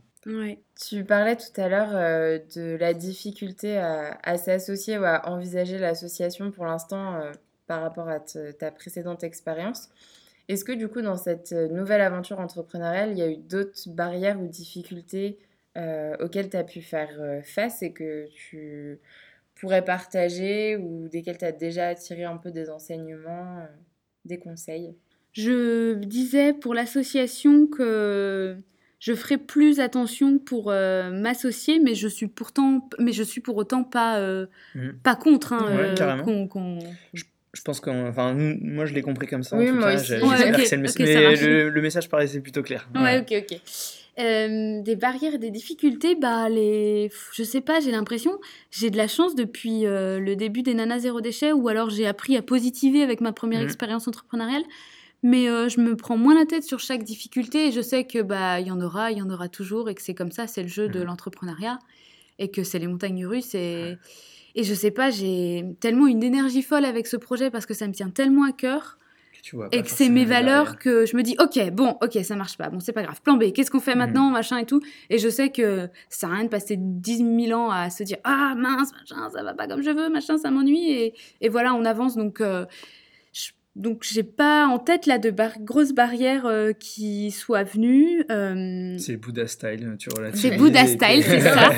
[0.80, 6.50] Tu parlais tout à l'heure euh, de la difficulté à, s'associer ou à envisager l'association
[6.50, 7.32] pour l'instant euh,
[7.66, 9.90] par rapport à ta précédente expérience.
[10.48, 14.40] Est-ce que du coup, dans cette nouvelle aventure entrepreneuriale, il y a eu d'autres barrières
[14.40, 15.38] ou difficultés
[15.76, 19.00] euh, auxquelles tu as pu faire face et que tu
[19.54, 23.66] pourrais partager ou desquelles tu as déjà tiré un peu des enseignements,
[24.24, 24.94] des conseils?
[25.34, 28.56] Je disais pour l'association que
[29.04, 33.56] je ferai plus attention pour euh, m'associer, mais je suis pourtant, mais je suis pour
[33.56, 34.88] autant pas, euh, mmh.
[35.02, 35.52] pas contre.
[35.52, 35.94] Hein, euh,
[37.12, 39.58] je, pense que, enfin, moi je l'ai compris comme ça.
[39.58, 39.96] Oui, en tout cas.
[39.98, 42.88] le, le, message paraissait plutôt clair.
[42.94, 43.60] Ouais, ok, ok.
[44.16, 48.38] des barrières et des difficultés, bah les, je sais pas, j'ai l'impression,
[48.70, 52.38] j'ai de la chance depuis le début des Nanas Zéro Déchet, ou alors j'ai appris
[52.38, 53.64] à positiver avec ma première mmh.
[53.64, 54.62] expérience entrepreneuriale
[55.24, 58.22] mais euh, je me prends moins la tête sur chaque difficulté et je sais que
[58.22, 60.46] bah il y en aura, il y en aura toujours et que c'est comme ça,
[60.46, 61.04] c'est le jeu de mmh.
[61.04, 61.78] l'entrepreneuriat
[62.38, 63.96] et que c'est les montagnes russes et
[64.56, 67.88] et je sais pas, j'ai tellement une énergie folle avec ce projet parce que ça
[67.88, 68.98] me tient tellement à cœur
[69.72, 72.70] et que c'est mes valeurs que je me dis, ok, bon, ok, ça marche pas,
[72.70, 73.20] bon, c'est pas grave.
[73.20, 73.98] Plan B, qu'est-ce qu'on fait mhm.
[73.98, 74.80] maintenant, machin et tout.
[75.10, 78.02] Et je sais que ça sert à rien de passer 10 000 ans à se
[78.04, 80.90] dire, ah mince, machin, ça va pas comme je veux, machin, ça m'ennuie.
[80.90, 82.16] Et, et, voilà, on avance.
[82.16, 82.64] Donc, euh,
[83.76, 88.24] donc j'ai pas en tête là de grosses barrières euh, qui soient venues.
[88.30, 90.42] Euh, c'est Buddha style, tu relativises.
[90.42, 91.70] C'est Buddha style, c'est ça.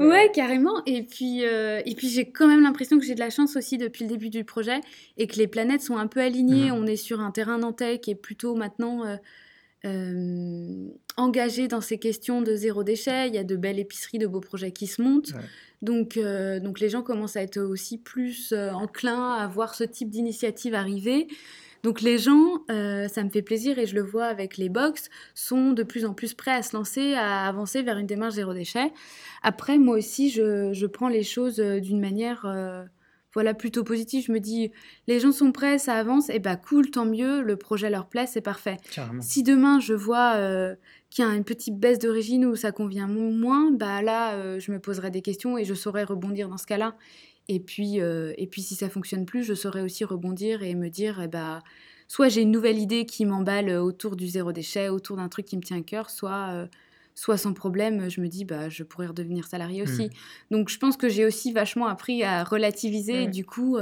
[0.00, 0.82] ouais, carrément.
[0.86, 3.76] Et puis, euh, et puis j'ai quand même l'impression que j'ai de la chance aussi
[3.76, 4.80] depuis le début du projet
[5.18, 6.70] et que les planètes sont un peu alignées.
[6.70, 6.78] Mhm.
[6.78, 9.02] On est sur un terrain nantais qui est plutôt maintenant
[11.16, 13.28] engagé dans ces questions de zéro déchet.
[13.28, 15.32] Il y a de belles épiceries, de beaux projets qui se montent.
[15.84, 19.84] Donc, euh, donc les gens commencent à être aussi plus euh, enclins à voir ce
[19.84, 21.28] type d'initiative arriver.
[21.82, 25.10] Donc les gens, euh, ça me fait plaisir et je le vois avec les box,
[25.34, 28.54] sont de plus en plus prêts à se lancer, à avancer vers une démarche zéro
[28.54, 28.90] déchet.
[29.42, 32.46] Après, moi aussi, je, je prends les choses d'une manière
[33.34, 34.24] voilà plutôt positive.
[34.26, 34.70] Je me dis,
[35.06, 38.26] les gens sont prêts, ça avance, et bah cool, tant mieux, le projet leur plaît,
[38.26, 38.78] c'est parfait.
[39.20, 40.76] Si demain je vois
[41.14, 44.72] qu'il y a une petite baisse d'origine où ça convient moins, bah là, euh, je
[44.72, 46.96] me poserai des questions et je saurais rebondir dans ce cas-là.
[47.46, 50.88] Et puis, euh, et puis si ça fonctionne plus, je saurais aussi rebondir et me
[50.88, 51.62] dire, eh bah,
[52.08, 55.56] soit j'ai une nouvelle idée qui m'emballe autour du zéro déchet, autour d'un truc qui
[55.56, 56.66] me tient à cœur, soit, euh,
[57.14, 60.06] soit sans problème, je me dis, bah, je pourrais redevenir salarié aussi.
[60.06, 60.10] Mmh.
[60.50, 63.24] Donc je pense que j'ai aussi vachement appris à relativiser.
[63.24, 63.78] Et du coup,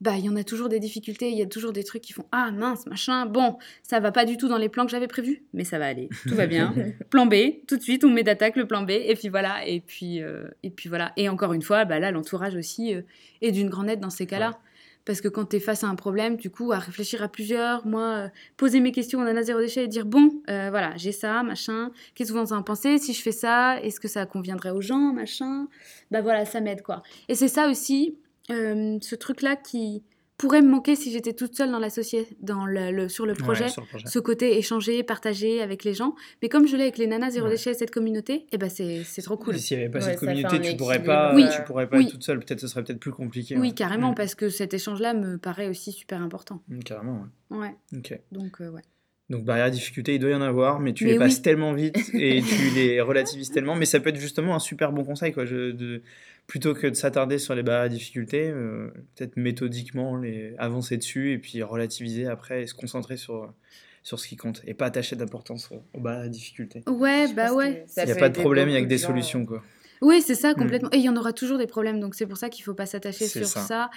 [0.00, 2.12] bah il y en a toujours des difficultés, il y a toujours des trucs qui
[2.12, 3.26] font ah mince machin.
[3.26, 5.86] Bon, ça va pas du tout dans les plans que j'avais prévus, mais ça va
[5.86, 6.72] aller, tout va bien.
[7.10, 7.34] plan B,
[7.66, 10.46] tout de suite on met d'attaque le plan B et puis voilà et puis euh,
[10.62, 11.12] et puis voilà.
[11.16, 13.02] Et encore une fois, bah là l'entourage aussi euh,
[13.40, 14.58] est d'une grande aide dans ces cas-là.
[15.04, 17.86] Parce que quand tu es face à un problème, du coup, à réfléchir à plusieurs,
[17.86, 21.42] moi, euh, poser mes questions en Nana Zéro Déchet et dire bon, voilà, j'ai ça,
[21.42, 24.82] machin, qu'est-ce que vous en pensez Si je fais ça, est-ce que ça conviendrait aux
[24.82, 25.68] gens, machin?
[26.10, 27.02] Bah voilà, ça m'aide quoi.
[27.28, 28.18] Et c'est ça aussi,
[28.50, 30.02] euh, ce truc-là qui
[30.38, 33.66] pourrait me manquer si j'étais toute seule dans la société, dans le, sur, le projet,
[34.06, 36.14] ce côté échanger, partager avec les gens.
[36.40, 38.70] Mais comme je l'ai avec les nanas zéro déchet et cette communauté, et eh ben
[38.70, 39.58] c'est trop cool.
[39.58, 41.44] S'il n'y avait pas cette communauté, tu pourrais pas, oui.
[41.54, 42.38] tu pourrais pas être toute seule.
[42.38, 43.58] Peut-être ce serait peut-être plus compliqué.
[43.58, 44.14] Oui, carrément, mm.
[44.14, 46.62] parce que cet échange-là me paraît aussi super important.
[46.68, 47.58] Mm, carrément, ouais.
[47.58, 47.74] Ouais.
[47.96, 48.18] Ok.
[48.30, 48.82] Donc, euh, ouais.
[49.30, 52.40] Donc barrière difficulté, il doit y en avoir, mais tu les passes tellement vite et
[52.40, 53.74] tu les relativises tellement.
[53.74, 55.44] Mais ça peut être justement un super bon conseil, quoi.
[55.44, 56.02] Je, de,
[56.48, 61.38] plutôt que de s'attarder sur les barrières difficultés, euh, peut-être méthodiquement les avancer dessus et
[61.38, 63.54] puis relativiser après et se concentrer sur
[64.02, 66.82] sur ce qui compte et pas attacher d'importance aux barrières difficultés.
[66.86, 67.84] Ouais, bah ouais.
[67.98, 69.62] Il n'y a pas de problème, il n'y a que des solutions, quoi.
[70.00, 70.54] Oui, c'est ça, mm.
[70.54, 70.88] complètement.
[70.92, 72.74] Et il y en aura toujours des problèmes, donc c'est pour ça qu'il ne faut
[72.74, 73.90] pas s'attacher sur ça.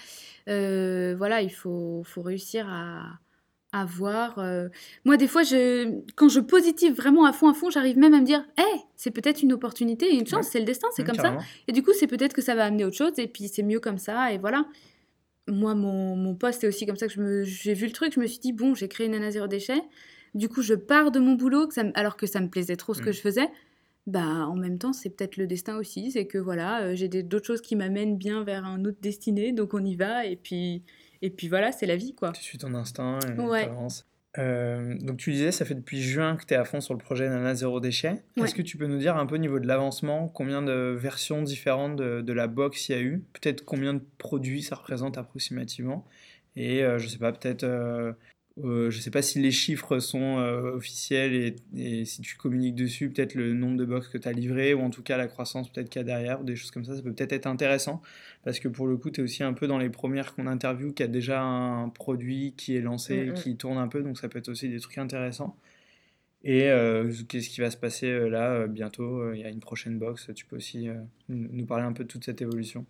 [0.50, 3.20] Euh, voilà, il faut, faut réussir à
[3.72, 4.38] à voir.
[4.40, 4.68] Euh.
[5.06, 8.20] Moi, des fois, je, quand je positive vraiment à fond, à fond, j'arrive même à
[8.20, 11.38] me dire, hé, c'est peut-être une opportunité, une chance, c'est le destin, c'est comme ça.
[11.68, 13.80] Et du coup, c'est peut-être que ça va amener autre chose, et puis c'est mieux
[13.80, 14.66] comme ça, et voilà.
[15.48, 18.14] Moi, mon, mon poste, c'est aussi comme ça que j'ai vu le truc.
[18.14, 19.82] Je me suis dit, bon, j'ai créé une Nana Zéro Déchet.
[20.34, 22.94] Du coup, je pars de mon boulot, que ça, alors que ça me plaisait trop
[22.94, 23.14] ce que mm.
[23.14, 23.50] je faisais.
[24.08, 26.12] Bah, en même temps, c'est peut-être le destin aussi.
[26.12, 29.74] C'est que voilà, euh, j'ai d'autres choses qui m'amènent bien vers un autre destiné, donc
[29.74, 30.84] on y va, et puis,
[31.22, 32.32] et puis voilà, c'est la vie, quoi.
[32.32, 33.70] Tu suis ton instinct et ouais.
[34.38, 37.00] Euh, donc tu disais, ça fait depuis juin que tu es à fond sur le
[37.00, 38.24] projet Nana Zéro Déchet.
[38.38, 41.42] Est-ce que tu peux nous dire un peu au niveau de l'avancement, combien de versions
[41.42, 43.24] différentes de, la box il y a eu?
[43.34, 46.06] Peut-être combien de produits ça représente approximativement?
[46.56, 48.14] Et euh, je sais pas, peut-être euh,
[48.60, 52.76] euh, je ne sais pas si les chiffres sont euh, officiels et, si tu communiques
[52.76, 55.28] dessus, peut-être le nombre de box que tu as livré ou en tout cas la
[55.28, 57.48] croissance peut-être qu'il y a derrière ou des choses comme ça, ça peut peut-être être
[57.48, 58.02] intéressant
[58.44, 60.92] parce que pour le coup, tu es aussi un peu dans les premières qu'on interview
[60.92, 63.34] qui a déjà un produit qui est lancé, mm, mm.
[63.36, 65.56] qui tourne un peu, donc ça peut être aussi des trucs intéressants.
[66.44, 70.30] Et euh, qu'est-ce qui va se passer là bientôt Il y a une prochaine box,
[70.36, 70.90] tu peux aussi
[71.30, 72.86] nous parler un peu de toute cette évolution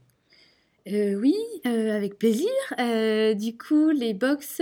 [0.88, 2.50] Oui, avec plaisir.
[3.36, 4.62] du coup, les box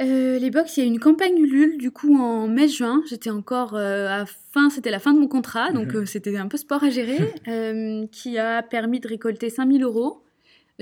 [0.00, 3.02] euh, les box, il y a une campagne Ulule, du coup, en mai-juin.
[3.08, 6.02] J'étais encore euh, à fin, c'était la fin de mon contrat, donc mhm.
[6.02, 7.34] euh, c'était un peu sport à gérer,
[8.10, 10.21] qui a permis de récolter 5000 euros.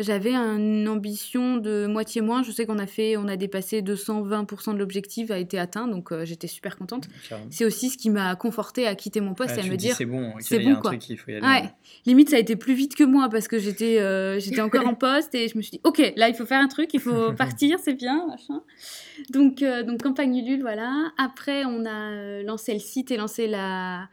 [0.03, 2.43] J'avais une ambition de moitié moins.
[2.43, 6.13] Je sais qu'on a fait, on a dépassé 220% de l'objectif a été atteint, donc
[6.13, 7.09] euh, j'étais super contente.
[7.51, 10.05] C'est aussi ce qui m'a conforté à quitter mon poste et à me dire c'est
[10.05, 10.93] bon, c'est bon quoi.
[10.93, 11.71] Ouais.
[12.07, 14.95] Limite ça a été plus vite que moi parce que j'étais euh, j'étais encore en
[14.95, 17.33] poste et je me suis dit ok là il faut faire un truc, il faut
[17.39, 18.63] partir, c'est bien machin.
[19.31, 21.11] Donc euh, donc campagne Ulule voilà.
[21.19, 24.09] Après on a lancé le site et lancé la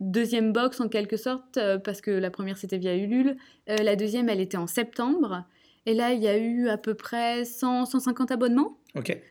[0.00, 3.36] deuxième box en quelque sorte, euh, parce que la première c'était via Ulule.
[3.68, 5.44] Euh, la deuxième, elle était en septembre.
[5.86, 8.78] Et là, il y a eu à peu près 100, 150 abonnements.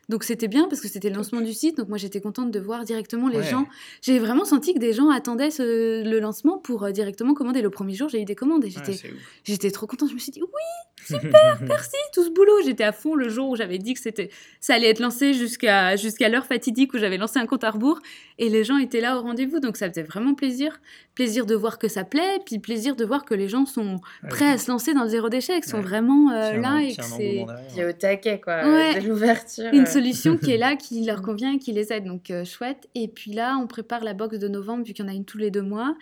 [0.10, 1.78] Donc c'était bien parce que c'était le lancement du site.
[1.78, 3.44] Donc moi j'étais contente de voir directement les Ouais.
[3.44, 3.66] gens.
[4.02, 7.62] J'ai vraiment senti que des gens attendaient ce- le lancement pour euh, directement commander.
[7.62, 9.12] Le premier jour j'ai eu des commandes et Ouais,
[9.44, 10.10] j'étais trop contente.
[10.10, 12.54] Je me suis dit oui super merci tout ce boulot.
[12.64, 14.30] J'étais à fond le jour où j'avais dit que c'était
[14.62, 18.00] ça allait être lancé jusqu'à jusqu'à l'heure fatidique où j'avais lancé un compte à rebours
[18.38, 19.60] et les gens étaient là au rendez-vous.
[19.60, 20.80] Donc ça faisait vraiment plaisir.
[21.16, 24.30] Plaisir de voir que ça plaît, puis plaisir de voir que les gens sont Ouais,
[24.30, 25.84] prêts à se lancer dans le zéro déchet, qu'ils sont Ouais.
[25.84, 28.64] vraiment euh, là un- et que c'est au taquet, quoi.
[28.64, 28.94] Ouais.
[28.94, 29.00] Dès
[29.58, 32.06] une euh, solution qui est là, qui leur convient et qui les aide.
[32.06, 32.90] Donc euh, chouette.
[32.96, 35.26] Et puis là, on prépare la box de novembre vu qu'il y en a une
[35.26, 35.96] tous les deux mois.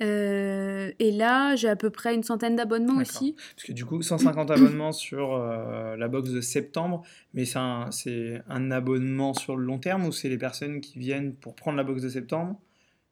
[0.00, 3.36] Euh, et là, j'ai à peu près une centaine d'abonnements aussi.
[3.54, 7.02] Parce que du coup, 150 abonnements sur euh, la box de septembre,
[7.34, 10.98] mais c'est un, c'est un abonnement sur le long terme ou c'est les personnes qui
[10.98, 12.58] viennent pour prendre la box de septembre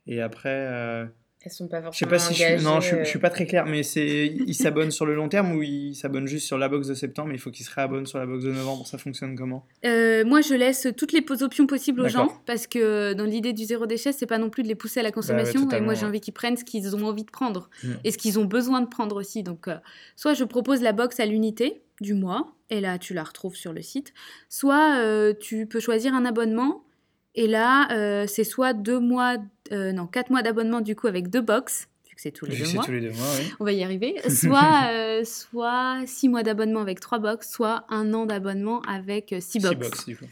[0.07, 1.09] et après.
[1.41, 3.09] Euh, Elles sont pas je sais forcément pas si je suis, non, je, euh, je
[3.09, 6.27] suis pas très clair, mais c'est ils s'abonnent sur le long terme ou ils s'abonnent
[6.27, 8.45] juste sur la box de septembre, mais il faut qu'ils se réabonnent sur la box
[8.45, 8.87] de novembre.
[8.87, 9.67] Ça fonctionne comment?
[9.85, 13.65] Euh, moi, je laisse toutes les options possibles aux gens parce que dans l'idée du
[13.65, 15.69] zéro déchet, c'est pas non plus de les pousser à la consommation.
[15.71, 17.93] et moi, j'ai envie qu'ils prennent ce qu'ils ont envie de prendre Mm.
[18.05, 19.43] et ce qu'ils ont besoin de prendre aussi.
[19.43, 19.77] Donc, euh,
[20.17, 23.73] soit je propose la box à l'unité du mois et là, tu la retrouves sur
[23.73, 24.13] le site.
[24.49, 26.85] Soit euh, tu peux choisir un abonnement
[27.35, 29.37] et là, euh, c'est soit deux mois,
[29.73, 32.57] euh, non, quatre mois d'abonnement du coup avec deux box vu que c'est tous les
[32.57, 32.85] Vu deux mois.
[32.85, 33.53] tous les deux mois, oui.
[33.61, 34.17] On va y arriver.
[34.29, 39.39] Soit, euh, soit six mois d'abonnement avec trois box, soit un an d'abonnement avec euh,
[39.41, 40.07] six Six box.
[40.07, 40.25] du coup.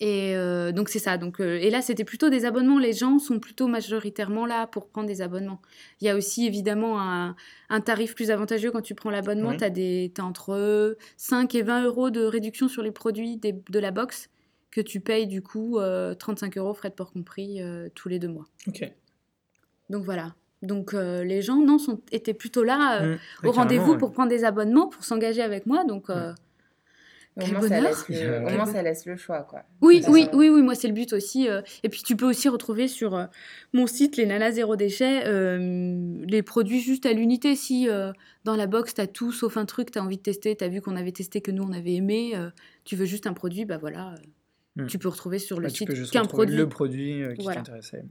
[0.00, 0.34] Et
[0.74, 1.16] donc c'est ça.
[1.16, 2.78] Donc, et là, c'était plutôt des abonnements.
[2.78, 5.60] Les gens sont plutôt majoritairement là pour prendre des abonnements.
[6.00, 7.34] Il y a aussi évidemment un,
[7.70, 9.50] un tarif plus avantageux quand tu prends l'abonnement.
[9.50, 10.10] Oui.
[10.14, 13.90] Tu as, entre 5 et 20 euros de réduction sur les produits des- de la
[13.90, 14.28] box
[14.72, 18.18] que tu payes du coup euh, 35 euros, frais de port compris, euh, tous les
[18.18, 18.46] deux mois.
[18.66, 18.90] Ok.
[19.90, 20.34] Donc voilà.
[20.62, 23.18] Donc euh, les gens non, sont, étaient plutôt là euh, Mm.
[23.44, 23.98] Ouais, au rendez-vous ouais.
[23.98, 25.84] pour prendre des abonnements, pour s'engager avec moi.
[25.84, 26.32] Donc euh,
[27.36, 27.82] Au Quel moins, ça bonheur.
[27.82, 29.62] laisse le, au moins, ça laisse le choix, quoi.
[29.80, 31.48] Oui, oui, ça- oui, oui, moi c'est le but aussi.
[31.48, 33.24] euh, et puis tu peux aussi retrouver sur euh,
[33.72, 37.56] mon site, les nanas zéro déchet, euh, les produits juste à l'unité.
[37.56, 38.12] Si euh,
[38.44, 40.62] dans la box, tu as tout sauf un truc, tu as envie de tester, tu
[40.64, 42.50] as vu qu'on avait testé, que nous on avait aimé, euh,
[42.84, 44.14] tu veux juste un produit, bah voilà,
[44.76, 44.86] Hmm.
[44.86, 46.56] tu peux retrouver sur le Ouais, site qu'un produit.
[46.56, 47.60] le produit euh, qui Voilà.
[47.60, 48.04] t'intéressait.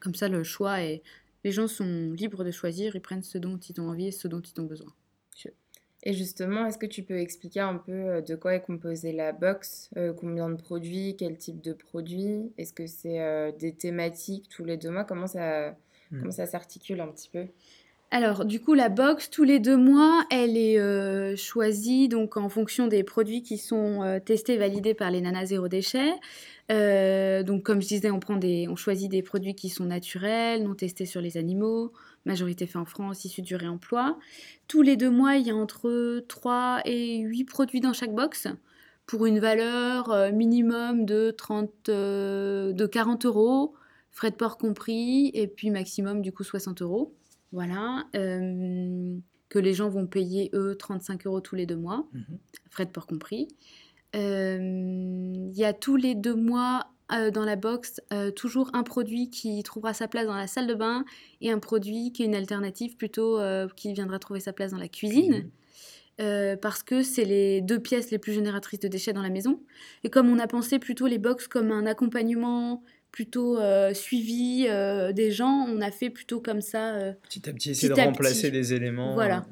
[0.00, 1.02] Comme ça, le choix est.
[1.44, 4.28] Les gens sont libres de choisir, ils prennent ce dont ils ont envie et ce
[4.28, 4.92] dont ils ont besoin.
[6.04, 9.32] Et justement, est-ce que tu peux expliquer un peu euh, de quoi est composée la
[9.32, 14.48] box euh, Combien de produits Quel type de produits Est-ce que c'est euh, des thématiques
[14.48, 15.02] tous les deux mois?
[15.04, 15.76] Comment ça,
[16.10, 16.20] Hmm.
[16.20, 17.46] comment ça s'articule un petit peu?
[18.10, 22.48] Alors, du coup, la box, tous les deux mois, elle est euh, choisie donc en
[22.48, 26.14] fonction des produits qui sont euh, testés validés par les nanas zéro déchet.
[26.70, 30.62] Euh, donc, comme je disais, on, prend des, on choisit des produits qui sont naturels,
[30.62, 31.92] non testés sur les animaux,
[32.24, 34.18] majorité fait en France, issus du réemploi.
[34.68, 38.48] Tous les deux mois, il y a entre 3 et 8 produits dans chaque box
[39.08, 43.74] pour une valeur euh, minimum de, 30, euh, de 40 euros,
[44.10, 47.14] frais de port compris, et puis maximum du coup 60 euros.
[47.52, 48.06] Voilà.
[48.14, 49.16] euh,
[49.48, 52.38] que les gens vont payer eux 35 euros tous les deux mois, Mhm.
[52.70, 53.48] frais de port compris.
[54.14, 54.58] Euh,
[55.50, 59.30] Il y a tous les deux mois euh, dans la box euh, toujours un produit
[59.30, 61.04] qui trouvera sa place dans la salle de bain
[61.40, 63.38] et un produit qui est une alternative plutôt
[63.76, 65.48] qui viendra trouver sa place dans la cuisine.
[66.60, 69.62] Parce que c'est les deux pièces les plus génératrices de déchets dans la maison.
[70.04, 75.12] Et comme on a pensé plutôt les box comme un accompagnement plutôt euh, suivi euh,
[75.12, 76.94] des gens, on a fait plutôt comme ça.
[76.96, 78.50] euh, Petit à petit, essayer de remplacer petit.
[78.52, 79.14] des éléments.
[79.14, 79.46] Voilà.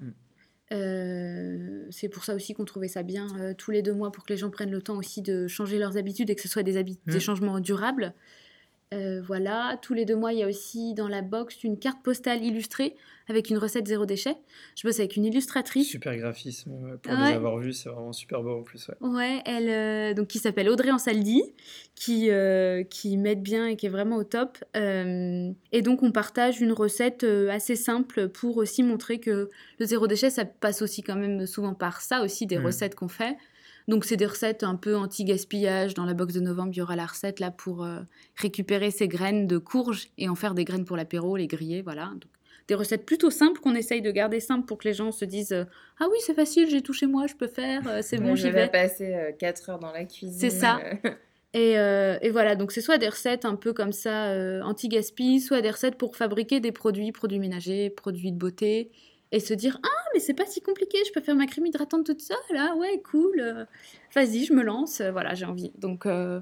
[0.73, 4.33] euh, c'est pour ça aussi qu'on trouvait ça bien tous les deux mois pour que
[4.33, 6.77] les gens prennent le temps aussi de changer leurs habitudes et que ce soit des,
[6.77, 7.13] habi- Mm.
[7.13, 8.13] des changements durables.
[8.95, 12.05] Euh, voilà, tous les deux mois, il y a aussi dans la box une carte
[12.05, 12.95] postale illustrée
[13.29, 14.37] avec une recette zéro déchet.
[14.77, 15.89] Je bosse avec une illustratrice.
[15.91, 16.71] Super graphisme.
[16.71, 17.31] ouais, Pour Ouais.
[17.31, 18.87] les avoir vus, c'est vraiment super beau en plus.
[18.89, 19.09] ouais.
[19.09, 21.43] Ouais, elle, euh, donc qui s'appelle Audrey Ansaldi,
[21.97, 24.59] qui, euh, qui m'aide bien et qui est vraiment au top.
[24.77, 29.87] Euh, et donc on partage une recette euh, assez simple pour aussi montrer que le
[29.87, 32.67] zéro déchet, ça passe aussi quand même souvent par ça aussi, des Mm.
[32.67, 33.37] recettes qu'on fait.
[33.89, 35.95] Donc c'est des recettes un peu anti-gaspillage.
[35.95, 38.01] Dans la box de novembre, il y aura la recette là pour euh,
[38.37, 42.11] récupérer ces graines de courge et en faire des graines pour l'apéro, les griller, voilà.
[42.15, 42.31] Donc,
[42.69, 45.53] des recettes plutôt simples qu'on essaye de garder simples pour que les gens se disent
[45.53, 45.65] euh,
[46.01, 48.43] ah oui c'est facile j'ai tout chez moi je peux faire euh, c'est bon je
[48.43, 50.37] j'y vais vais passer 4 heures dans la cuisine.
[50.37, 50.81] C'est ça.
[51.57, 55.41] et, euh, et voilà, donc c'est soit des recettes un peu comme ça, euh, anti-gaspi,
[55.41, 58.91] soit des recettes pour fabriquer des produits, produits ménagers, produits de beauté,
[59.33, 62.07] et se dire Ah, mais c'est pas si compliqué, je peux faire ma crème hydratante
[62.07, 63.65] toute seule, ah ouais, cool, euh,
[64.15, 65.73] vas-y, je me lance, euh, voilà, j'ai envie.
[65.79, 66.41] Donc, euh,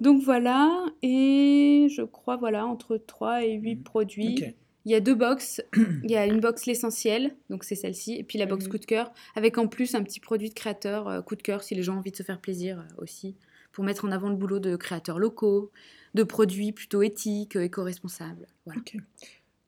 [0.00, 3.82] donc voilà, et je crois, voilà, entre 3 et 8 Mhm.
[3.82, 4.44] produits.
[4.86, 5.62] Il y a deux box.
[6.02, 8.70] Il y a une box l'essentiel, donc c'est celle-ci, et puis la box Mhm.
[8.72, 11.62] coup de cœur, avec en plus un petit produit de créateur euh, coup de cœur
[11.62, 13.36] si les gens ont envie de se faire plaisir euh, aussi.
[13.72, 15.72] pour mettre en avant le boulot de créateurs locaux,
[16.14, 18.46] de produits plutôt éthiques, éco-responsables.
[18.66, 18.80] Voilà.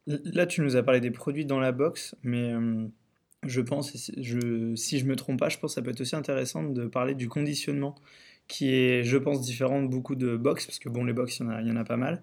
[0.07, 2.87] Là, tu nous as parlé des produits dans la box, mais euh,
[3.45, 6.63] je pense, si je me trompe pas, je pense que ça peut être aussi intéressant
[6.63, 7.97] de parler du conditionnement,
[8.49, 11.47] qui est, je pense, différent de beaucoup de box, parce que bon, les box, il
[11.65, 12.23] y y en a pas mal,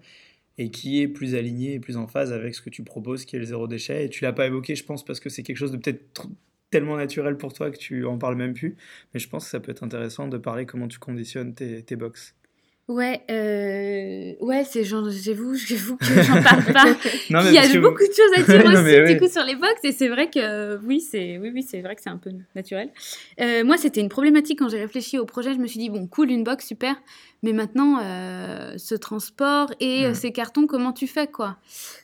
[0.58, 3.36] et qui est plus aligné et plus en phase avec ce que tu proposes, qui
[3.36, 4.06] est le zéro déchet.
[4.06, 6.28] Et tu l'as pas évoqué, je pense, parce que c'est quelque chose de peut-être
[6.70, 8.76] tellement naturel pour toi que tu en parles même plus.
[9.12, 11.96] Mais je pense que ça peut être intéressant de parler comment tu conditionnes tes, tes
[11.96, 12.34] box.
[12.86, 16.84] Ouais, euh, ouais, c'est genre, j'avoue, j'avoue que j'en parle pas.
[17.30, 18.66] non, Il y a beaucoup de choses à dire
[19.06, 21.80] aussi, du coup, sur les box, et c'est vrai que, oui, c'est, oui, oui, c'est
[21.80, 22.90] vrai que c'est un peu naturel.
[23.40, 26.06] Euh, moi, c'était une problématique quand j'ai réfléchi au projet, je me suis dit, bon,
[26.06, 26.94] cool, une box, super,
[27.42, 31.56] mais maintenant, euh, ce transport et ces cartons, comment tu fais, quoi?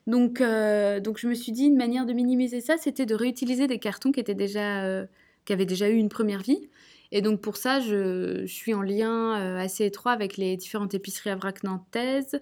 [0.06, 3.78] Donc, donc, je me suis dit, une manière de minimiser ça, c'était de réutiliser des
[3.78, 5.04] cartons qui étaient déjà,
[5.44, 6.70] qui avaient déjà eu une première vie,
[7.12, 11.30] et donc pour ça, je, suis en lien euh, assez étroit avec les différentes épiceries
[11.30, 12.40] à vrac nantaises,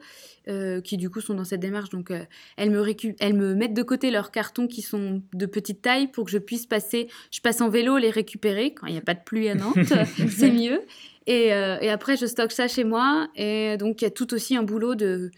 [0.48, 1.88] euh, qui du coup sont dans cette démarche.
[1.88, 2.24] Donc euh,
[2.56, 2.84] elles, me
[3.18, 6.38] elles me mettent de côté leurs cartons qui sont de petite taille pour que je
[6.38, 9.48] puisse passer, je passe en vélo les récupérer quand il n'y a pas de pluie
[9.48, 9.76] à Nantes,
[10.28, 10.82] c'est mieux.
[11.26, 13.28] Et, et, après, je stocke ça chez moi.
[13.36, 15.30] Et donc il y a tout aussi un boulot de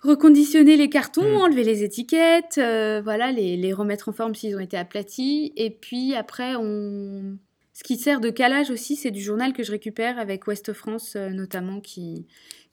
[0.00, 1.42] reconditionner les cartons, mmh.
[1.42, 5.52] enlever les étiquettes, voilà, les, les, remettre en forme s'ils ont été aplatis.
[5.56, 7.38] Et puis après, on,
[7.74, 11.16] ce qui sert de calage aussi, c'est du journal que je récupère avec Ouest France
[11.16, 12.24] euh, notamment, qui,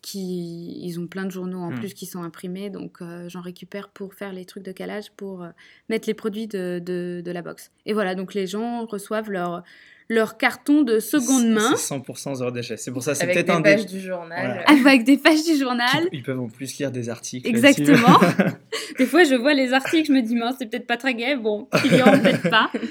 [0.03, 1.79] qui, ils ont plein de journaux en hmm.
[1.79, 5.41] plus qui sont imprimés, donc euh, j'en récupère pour faire les trucs de calage, pour
[5.41, 5.49] euh,
[5.89, 7.71] mettre les produits de, de, la box.
[7.87, 9.63] Et voilà, donc les gens reçoivent leur,
[10.07, 11.75] leur carton de seconde main.
[11.77, 12.77] C'est 100% zéro déchet.
[12.77, 14.63] C'est pour ça c'est peut-être un des pages du journal.
[14.67, 16.09] Avec des pages du journal.
[16.11, 17.49] Ils peuvent en plus lire des articles.
[17.49, 18.19] Exactement.
[18.99, 21.37] des fois, je vois les articles, je me dis, mince, c'est peut-être pas très gai.
[21.37, 22.69] Bon, ils liront peut-être pas.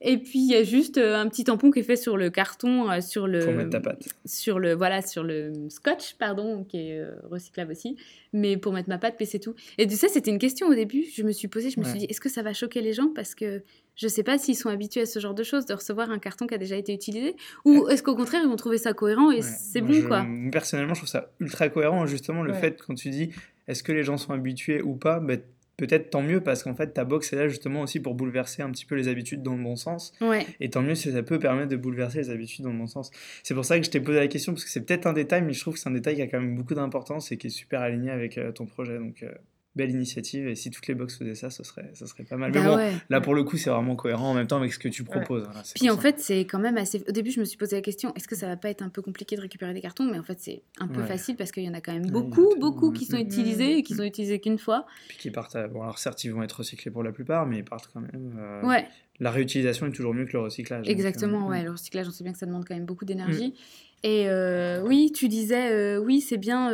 [0.00, 2.30] Et puis il y a juste euh, un petit tampon qui est fait sur le
[2.30, 3.40] carton, euh, sur le.
[3.40, 4.08] Pour mettre ta pâte.
[4.24, 7.96] Sur le voilà, sur le scotch, pardon, qui est euh, recyclable aussi,
[8.32, 9.54] mais pour mettre ma pâte, mais c'est tout.
[9.76, 11.04] Et tu sais, c'était une question au début.
[11.12, 13.08] Je me suis posée, je me suis dit, est-ce que ça va choquer les gens?
[13.12, 13.62] Parce que
[13.96, 16.46] je sais pas s'ils sont habitués à ce genre de choses, de recevoir un carton
[16.46, 17.34] qui a déjà été utilisé,
[17.64, 20.24] ou est-ce qu'au contraire ils vont trouver ça cohérent et c'est bon quoi?
[20.52, 23.30] Personnellement, je trouve ça ultra cohérent justement le fait quand tu dis,
[23.66, 25.34] est-ce que les gens sont habitués ou pas, bah,
[25.78, 28.70] peut-être tant mieux parce qu'en fait ta box est là justement aussi pour bouleverser un
[28.70, 30.12] petit peu les habitudes dans le bon sens.
[30.60, 33.10] Et tant mieux si ça peut permettre de bouleverser les habitudes dans le bon sens.
[33.42, 35.42] C'est pour ça que je t'ai posé la question parce que c'est peut-être un détail
[35.42, 37.46] mais je trouve que c'est un détail qui a quand même beaucoup d'importance et qui
[37.46, 38.98] est super aligné avec euh, ton projet.
[38.98, 39.32] Donc euh,
[39.76, 42.50] belle initiative et si toutes les box faisaient ça, ce serait, ça serait pas mal.
[42.52, 44.78] mais bah bon, là pour le coup, c'est vraiment cohérent en même temps avec ce
[44.78, 45.48] que tu proposes.
[45.74, 47.04] Puis en fait, c'est quand même assez.
[47.08, 48.88] Au début, je me suis posé la question est-ce que ça va pas être un
[48.88, 50.04] peu compliqué de récupérer des cartons?
[50.04, 52.54] Mais en fait, c'est un peu facile parce qu'il y en a quand même beaucoup,
[52.58, 54.86] beaucoup qui sont utilisés et qui sont utilisés qu'une fois.
[55.08, 55.56] Puis qui partent.
[55.72, 58.36] Bon, alors certes, ils vont être recyclés pour la plupart, mais ils partent quand même.
[58.38, 58.86] Euh, ouais.
[59.20, 60.88] La réutilisation est toujours mieux que le recyclage.
[60.88, 61.62] Exactement, euh, ouais.
[61.62, 63.48] Le recyclage, on sait bien que ça demande quand même beaucoup d'énergie.
[63.48, 64.04] Mm.
[64.04, 66.72] Et euh, oui, tu disais, oui, c'est bien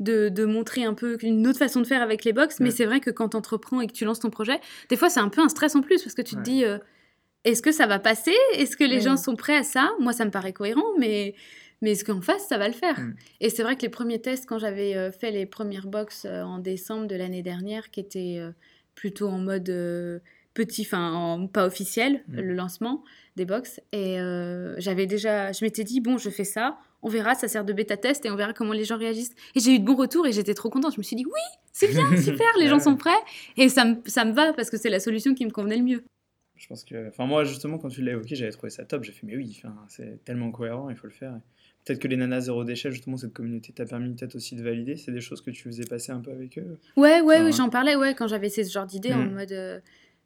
[0.00, 2.60] de, montrer un peu une autre façon de faire avec les box.
[2.60, 5.08] Mais c'est vrai que quand tu entreprends et que tu lances ton projet, des fois
[5.08, 6.78] c'est un peu un stress en plus parce que tu te dis euh,
[7.44, 8.34] est-ce que ça va passer?
[8.54, 9.90] Est-ce que les gens sont prêts à ça?
[10.00, 11.34] Moi, ça me paraît cohérent, mais,
[11.80, 12.98] mais est-ce qu'en face, ça va le faire?
[12.98, 13.14] Mm.
[13.40, 16.42] Et c'est vrai que les premiers tests, quand j'avais euh, fait les premières box euh,
[16.42, 18.40] en décembre de l'année dernière, qui étaient
[18.94, 19.72] plutôt en mode
[20.54, 22.40] petit, enfin pas officiel, mm.
[22.40, 23.04] le lancement
[23.36, 24.16] des box, et
[24.78, 27.96] j'avais déjà, je m'étais dit bon, je fais ça on verra, ça sert de bêta
[27.96, 29.32] test et on verra comment les gens réagissent.
[29.54, 30.94] Et j'ai eu de bons retours et j'étais trop contente.
[30.94, 31.40] Je me suis dit, oui,
[31.72, 33.10] c'est bien, super, les gens sont prêts.
[33.56, 35.84] Et ça me, ça me va parce que c'est la solution qui me convenait le
[35.84, 36.04] mieux.
[36.56, 39.04] Je pense que, enfin moi justement quand tu l'as évoqué, j'avais trouvé ça top.
[39.04, 41.38] J'ai fait mais oui, c'est tellement cohérent, il faut le faire.
[41.84, 44.96] Peut-être que les nanas zéro déchet, justement, cette communauté t'a permis peut-être aussi de valider.
[44.96, 46.80] C'est des choses que tu faisais passer un peu avec eux?
[46.96, 49.32] Ouais, ouais, oui, j'en parlais, ouais, quand j'avais ce genre d'idée en mm.
[49.32, 49.78] mode, euh,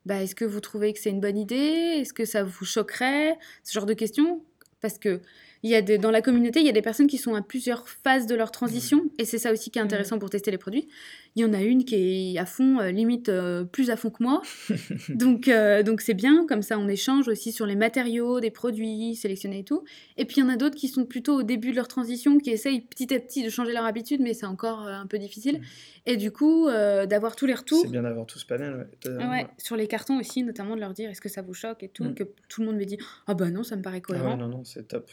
[0.07, 1.99] bah, est-ce que vous trouvez que c'est une bonne idée?
[2.01, 3.37] Est-ce que ça vous choquerait?
[3.63, 4.43] Ce genre de questions.
[4.81, 5.21] Parce que
[5.63, 7.87] il y a dans la communauté, il y a des personnes qui sont à plusieurs
[7.87, 9.11] phases de leur transition, mmh.
[9.19, 10.21] et c'est ça aussi qui est intéressant mmh.
[10.21, 10.89] pour tester les produits.
[11.37, 14.11] Il y en a une qui est à fond, euh, limite euh, plus à fond
[14.11, 14.41] que moi.
[15.11, 19.15] donc euh, donc c'est bien, comme ça on échange aussi sur les matériaux, des produits
[19.17, 19.85] sélectionnés et tout.
[20.17, 22.39] Et puis il y en a d'autres qui sont plutôt au début de leur transition,
[22.39, 25.59] qui essayent petit à petit de changer leur habitude, mais c'est encore un peu difficile.
[25.59, 25.65] Mmh.
[26.07, 27.83] Et du coup, d'avoir tous les retours.
[27.83, 28.89] C'est bien d'avoir tout ce panel.
[29.07, 29.47] Ouais.
[29.59, 32.15] sur les cartons aussi, notamment de leur dire est-ce que ça vous choque et tout,
[32.15, 32.97] que tout le monde me dit
[33.27, 34.33] ah bah non, ça me paraît cohérent.
[34.33, 35.11] Ah non, non, c'est top.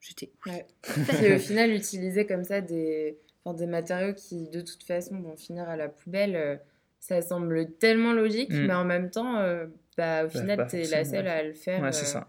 [0.00, 0.30] J'étais.
[0.46, 0.66] Ouais.
[1.22, 3.18] Et au final, utiliser comme ça des,
[3.54, 6.56] des matériaux qui, de toute façon, vont finir à la poubelle, euh,
[7.00, 8.66] ça semble tellement logique, mm.
[8.66, 11.82] mais en même temps, euh, bah, au final, tu es la seule à le faire.
[11.82, 12.20] Ouais, c'est euh.
[12.20, 12.28] ça.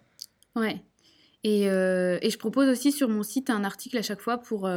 [0.55, 0.81] Ouais.
[1.43, 4.69] Et, et, je propose aussi sur mon site un article à chaque fois pour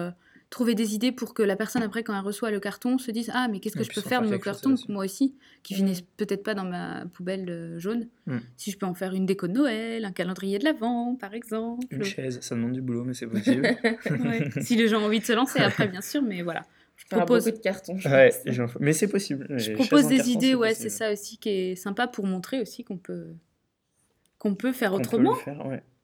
[0.52, 3.30] trouver des idées pour que la personne, après, quand elle reçoit le carton, se dise
[3.34, 6.06] Ah, mais qu'est-ce que je peux faire de mon carton, moi aussi, qui finisse mm.
[6.18, 8.06] peut-être pas dans ma poubelle jaune.
[8.26, 8.36] Mm.
[8.56, 11.86] Si je peux en faire une déco de Noël, un calendrier de l'Avent, par exemple.
[11.90, 13.68] Une chaise, ça demande du boulot, mais c'est possible.
[14.60, 16.64] Si les gens ont envie de se lancer après, bien sûr, mais voilà.
[16.96, 17.96] Je propose beaucoup de cartons.
[18.78, 19.58] mais c'est possible.
[19.58, 22.98] Je propose des idées, ouais, c'est ça aussi qui est sympa pour montrer aussi qu'on
[22.98, 23.34] peut
[24.38, 25.36] qu'on peut faire autrement.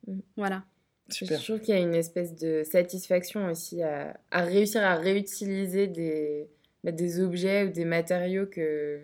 [0.07, 0.21] Mm.
[0.37, 0.65] Voilà.
[1.09, 5.87] Je trouve qu'il y a une espèce de satisfaction aussi à, à réussir à réutiliser
[5.87, 6.49] des,
[6.85, 9.01] bah, des objets ou des matériaux que,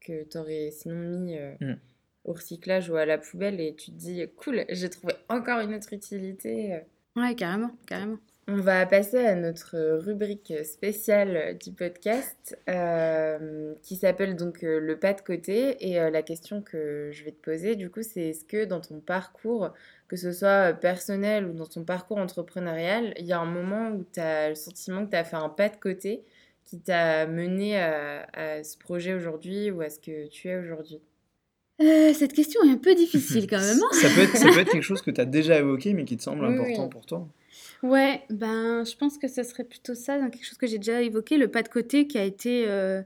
[0.00, 1.76] que tu aurais sinon mis euh, mm.
[2.24, 5.74] au recyclage ou à la poubelle et tu te dis cool, j'ai trouvé encore une
[5.74, 6.80] autre utilité.
[7.16, 8.18] Ouais, carrément, carrément.
[8.48, 14.98] On va passer à notre rubrique spéciale du podcast euh, qui s'appelle donc euh, le
[14.98, 15.76] pas de côté.
[15.88, 18.80] Et euh, la question que je vais te poser, du coup, c'est est-ce que dans
[18.80, 19.72] ton parcours,
[20.12, 24.04] que ce soit personnel ou dans ton parcours entrepreneurial, il y a un moment où
[24.12, 26.22] tu as le sentiment que tu as fait un pas de côté
[26.66, 31.00] qui t'a mené à, ce projet aujourd'hui ou à ce que tu es aujourd'hui?
[31.80, 33.78] Cette question est un peu difficile quand même.
[33.78, 33.88] Hein.
[33.92, 36.18] ça, peut être, ça peut être quelque chose que tu as déjà évoqué mais qui
[36.18, 37.26] te semble important pour toi.
[37.82, 41.38] Ouais, ben, je pense que ce serait plutôt ça, quelque chose que j'ai déjà évoqué,
[41.38, 43.00] le pas de côté qui a été euh,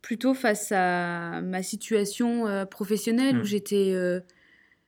[0.00, 3.44] plutôt face à ma situation euh, professionnelle où mmh.
[3.44, 4.20] j'étais euh,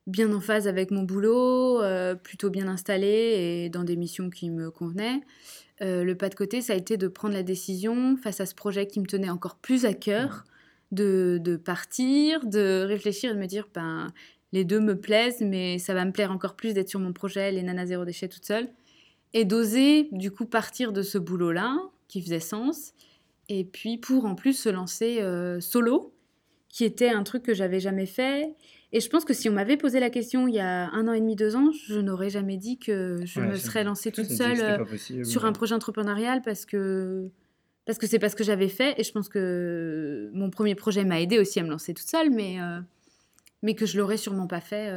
[0.08, 1.80] bien en phase avec mon boulot,
[2.22, 5.20] plutôt bien installée et dans des missions qui me convenaient.
[5.80, 8.86] le pas de côté, ça a été de prendre la décision face à ce projet
[8.86, 10.44] qui me tenait encore plus à cœur,
[10.92, 10.94] mmh.
[10.96, 14.08] de, de partir, de réfléchir et de me dire, ben,
[14.52, 17.52] les deux me plaisent, mais ça va me plaire encore plus d'être sur mon projet,
[17.52, 18.68] les nanas zéro déchet toute seule
[19.34, 21.76] et d'oser du coup partir de ce boulot-là
[22.08, 22.92] qui faisait sens
[23.48, 26.14] et puis pour en plus se lancer euh, solo
[26.68, 28.54] qui était un truc que j'avais jamais fait
[28.92, 31.12] et je pense que si on m'avait posé la question il y a un an
[31.12, 34.60] et demi deux ans je n'aurais jamais dit que je me serais lancée toute seule
[34.60, 37.28] euh, sur un projet entrepreneurial parce que
[37.84, 41.04] parce que c'est pas ce que j'avais fait et je pense que mon premier projet
[41.04, 42.80] m'a aidé aussi à me lancer toute seule mais euh,
[43.62, 44.90] mais que je l'aurais sûrement pas fait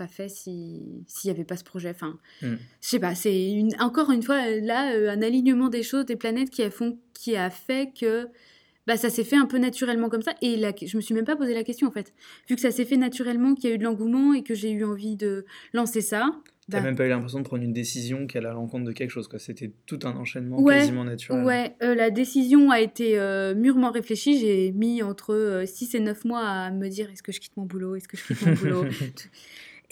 [0.00, 1.90] pas fait s'il n'y avait pas ce projet.
[1.90, 2.54] Enfin, hmm.
[2.80, 6.16] je sais pas, c'est une, encore une fois là euh, un alignement des choses, des
[6.16, 8.26] planètes qui a, font, qui a fait que
[8.90, 10.34] bah, ça s'est fait un peu naturellement comme ça.
[10.42, 12.12] Et là, je me suis même pas posé la question en fait.
[12.48, 14.72] Vu que ça s'est fait naturellement, qu'il y a eu de l'engouement et que j'ai
[14.72, 16.30] eu envie de lancer ça.
[16.68, 18.92] T'as bah même pas eu l'impression de prendre une décision qui allait à l'encontre de
[18.92, 19.38] quelque chose, quoi.
[19.38, 21.44] C'était tout un enchaînement quasiment naturel.
[21.44, 24.40] Ouais, euh, la décision a été euh, mûrement réfléchie.
[24.40, 27.66] J'ai mis entre 6 et 9 mois à me dire est-ce que je quitte mon
[27.66, 28.84] boulot, est-ce que je quitte mon boulot.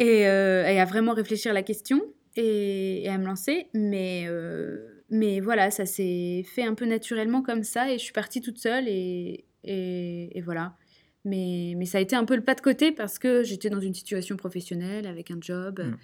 [0.00, 2.00] Euh, et, à vraiment réfléchir à la question
[2.36, 3.66] et, à me lancer.
[3.74, 8.12] Mais, euh, mais voilà, ça s'est fait un peu naturellement comme ça et je suis
[8.12, 10.76] partie toute seule et, et, voilà.
[11.24, 13.80] Mais, mais, ça a été un peu le pas de côté parce que j'étais dans
[13.80, 15.80] une situation professionnelle avec un job.
[15.80, 15.96] Mm.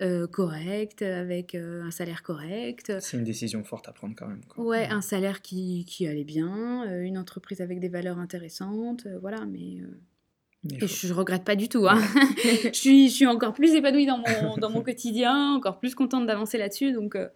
[0.00, 2.92] Euh, correct, avec un salaire correct.
[3.00, 4.44] C'est une décision forte à prendre quand même.
[4.44, 4.64] Quoi.
[4.64, 9.78] Ouais, un salaire qui, qui allait bien, une entreprise avec des valeurs intéressantes, voilà, mais
[10.70, 11.86] et je, regrette pas du tout.
[11.88, 12.00] Hein.
[12.64, 16.26] je, suis, je suis encore plus épanouie dans mon, dans mon quotidien, encore plus contente
[16.26, 16.92] d'avancer là-dessus.
[16.92, 17.28] Donc, euh,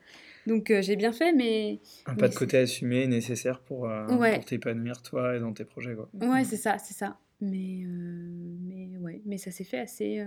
[0.47, 1.81] donc euh, j'ai bien fait, mais.
[2.07, 5.95] Un pas de côté assumé nécessaire pour, euh, pour t'épanouir toi et dans tes projets.
[5.95, 6.09] Quoi.
[6.15, 7.19] Ouais, c'est ça, c'est ça.
[7.41, 10.25] Mais, mais, ouais, mais ça s'est fait assez,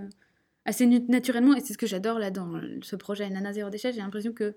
[0.65, 3.93] assez naturellement et c'est ce que j'adore là dans ce projet Nana Zéro Déchet.
[3.93, 4.53] J'ai l'impression que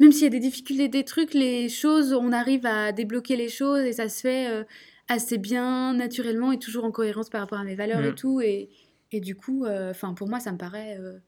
[0.00, 3.48] même s'il y a des difficultés, des trucs, les choses, on arrive à débloquer les
[3.48, 4.64] choses et ça se fait
[5.10, 8.14] assez bien naturellement et toujours en cohérence par rapport à mes valeurs et mm.
[8.16, 8.40] tout.
[8.40, 8.70] Et,
[9.12, 11.18] et du coup, euh, enfin pour moi, ça me paraît euh,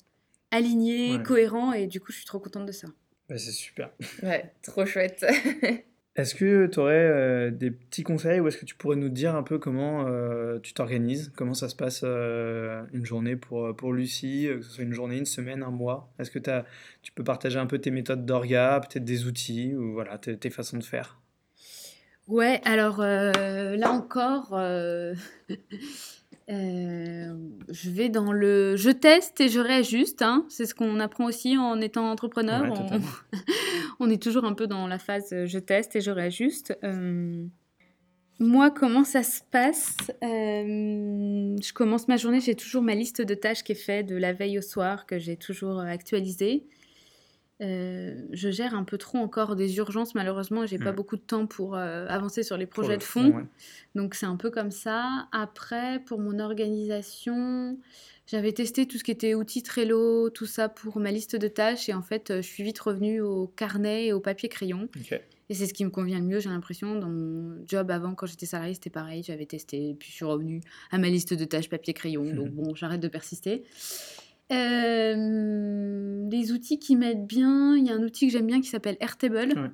[0.50, 2.88] aligné, cohérent et du coup, je suis trop contente de ça.
[3.28, 3.90] Bah, c'est super.
[4.22, 5.24] Ouais, trop chouette.
[6.14, 9.34] Est-ce que tu aurais euh, des petits conseils ou est-ce que tu pourrais nous dire
[9.34, 10.04] un peu comment
[10.60, 11.32] tu t'organises?
[11.34, 15.24] Comment ça se passe une journée pour, pour Lucie, que ce soit une journée, une
[15.24, 16.12] semaine, un mois?
[16.18, 16.66] Est-ce que as,
[17.00, 20.50] tu peux partager un peu tes méthodes d'orga, peut-être des outils ou voilà, tes, tes
[20.50, 21.18] façons de faire?
[22.28, 24.50] Ouais, alors euh, là encore,
[26.50, 27.34] euh, euh,
[27.70, 30.22] je vais dans le je teste et je réajuste.
[30.22, 30.44] Hein.
[30.48, 32.72] C'est ce qu'on apprend aussi en étant entrepreneur.
[34.00, 36.76] on, est toujours un peu dans la phase je teste et je réajuste.
[38.38, 39.96] moi, comment ça se passe?
[40.22, 44.32] Je commence ma journée, j'ai toujours ma liste de tâches qui est faite de la
[44.32, 46.64] veille au soir, que j'ai toujours actualisée.
[47.62, 50.96] Euh, je gère un peu trop encore des urgences, malheureusement, j'ai pas hmm.
[50.96, 53.46] beaucoup de temps pour euh, avancer sur les projets de fond.
[53.94, 55.28] Donc c'est un peu comme ça.
[55.30, 57.78] Après, pour mon organisation,
[58.26, 61.88] j'avais testé tout ce qui était outils Trello, tout ça pour ma liste de tâches.
[61.88, 64.88] Et en fait, je suis vite revenue au carnet et au papier crayon.
[65.48, 66.94] Et c'est ce qui me convient le mieux, j'ai l'impression.
[66.96, 69.22] Dans mon job avant, quand j'étais salariée, c'était pareil.
[69.22, 72.24] J'avais testé, puis je suis revenue à ma liste de tâches papier crayon.
[72.34, 73.62] Donc bon, j'arrête de persister.
[74.50, 75.16] Les
[76.52, 79.72] outils qui m'aident bien, il y a un outil que j'aime bien qui s'appelle Airtable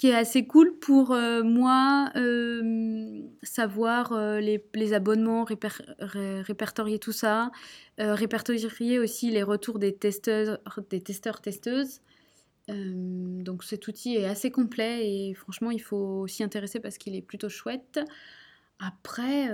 [0.00, 7.12] qui est assez cool pour euh, moi euh, savoir euh, les, les, abonnements, répertorier tout
[7.12, 7.50] ça,
[7.98, 12.00] répertorier aussi les retours des testeurs, des testeurs testeuses.
[12.68, 17.20] donc cet outil est assez complet et franchement il faut s'y intéresser parce qu'il est
[17.20, 18.00] plutôt chouette.
[18.78, 19.50] Après,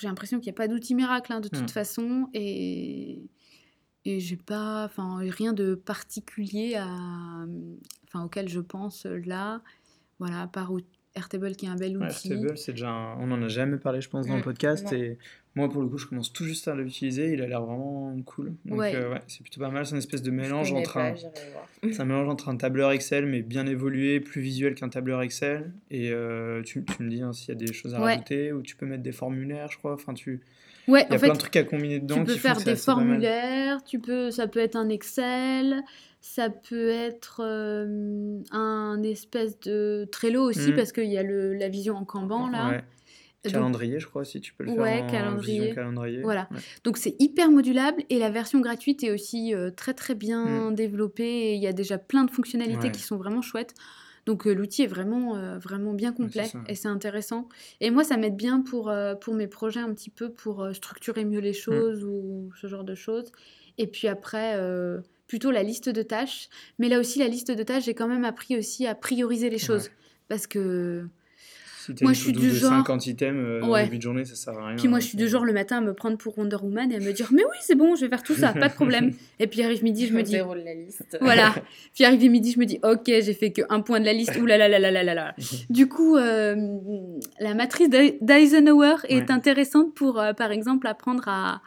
[0.00, 1.68] j'ai l'impression qu'il n'y a pas d'outil miracle hein, de toute hmm.
[1.68, 3.22] façon et
[4.08, 6.88] et j'ai pas enfin rien de particulier à
[8.04, 9.60] enfin auquel je pense là
[10.18, 10.72] voilà, par
[11.14, 12.32] Airtable qui est un bel outil.
[12.32, 14.92] Airtable, c'est déjà on n'en a jamais parlé, je pense, dans le mm, podcast.
[14.92, 15.18] Et
[15.54, 17.32] moi, pour le coup, je commence tout juste à l'utiliser.
[17.32, 18.54] Il a l'air vraiment cool.
[18.64, 18.94] Donc, ouais.
[18.94, 19.86] Euh, ouais, c'est plutôt pas mal.
[19.86, 21.14] C'est une espèce de mélange entre un...
[21.82, 25.72] c'est un mélange entre un tableur Excel, mais bien évolué, plus visuel qu'un tableur Excel.
[25.90, 28.62] Et euh, tu, tu, me dis hein, s'il y a des choses à rajouter, ou
[28.62, 29.94] tu peux mettre des formulaires, je crois.
[29.94, 30.40] Enfin, tu...
[30.88, 32.16] Ouais, il y a plein de trucs à combiner dedans.
[32.16, 35.82] Tu peux faire des formulaires, tu peux, ça peut être un Excel,
[36.20, 40.76] ça peut être euh, un espèce de Trello aussi, mmh.
[40.76, 42.82] parce qu'il y a le, la vision en Kanban là.
[43.44, 45.72] Calendrier, je crois, si tu peux le faire ouais, calendrier.
[45.72, 46.20] calendrier.
[46.22, 46.48] Voilà.
[46.84, 50.74] Donc c'est hyper modulable et la version gratuite est aussi euh, très très bien mmh.
[50.74, 51.54] développée.
[51.54, 53.74] il y a déjà plein de fonctionnalités qui sont vraiment chouettes.
[54.28, 57.48] Donc euh, l'outil est vraiment, vraiment bien complet et c'est intéressant.
[57.80, 61.40] Et moi, ça m'aide bien pour, pour mes projets un petit peu, pour structurer mieux
[61.40, 61.54] les mmh.
[61.54, 63.32] choses ou ce genre de choses.
[63.78, 64.56] Et puis après,
[65.26, 66.48] plutôt la liste de tâches.
[66.78, 69.58] Mais là aussi, la liste de tâches, j'ai quand même appris aussi à prioriser les
[69.58, 69.90] choses.
[70.28, 71.08] Parce que.
[72.02, 72.70] Moi, je suis du genre.
[72.70, 74.76] 50 items euh, début de journée, ça sert à rien.
[74.76, 76.96] Puis moi, je suis du genre le matin à me prendre pour Wonder Woman et
[76.96, 79.12] à me dire Mais oui, c'est bon, je vais faire tout ça, pas de problème.
[79.38, 80.36] et puis arrive midi, je me dis.
[80.36, 81.18] la liste.
[81.20, 81.54] Voilà.
[81.94, 84.36] Puis arrive midi, je me dis Ok, j'ai fait qu'un point de la liste.
[84.40, 85.34] Ouh là là là là là là là.
[85.70, 86.54] du coup, euh,
[87.40, 87.88] la matrice
[88.20, 91.60] d'Eisenhower est intéressante pour, euh, par exemple, apprendre à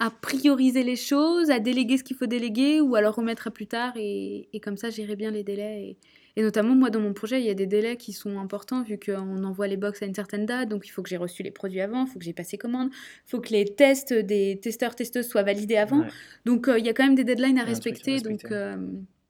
[0.00, 3.66] à prioriser les choses, à déléguer ce qu'il faut déléguer ou alors remettre à plus
[3.66, 5.82] tard et, comme ça gérer bien les délais.
[5.82, 5.96] Et,
[6.42, 9.42] notamment moi dans mon projet il y a des délais qui sont importants vu qu'on
[9.44, 11.80] envoie les box à une certaine date donc il faut que j'ai reçu les produits
[11.80, 15.28] avant, il faut que j'ai passé commande, il faut que les tests des testeurs testeuses
[15.28, 16.04] soient validés avant.
[16.44, 18.76] Donc euh, il y a quand même des deadlines à respecter, donc euh,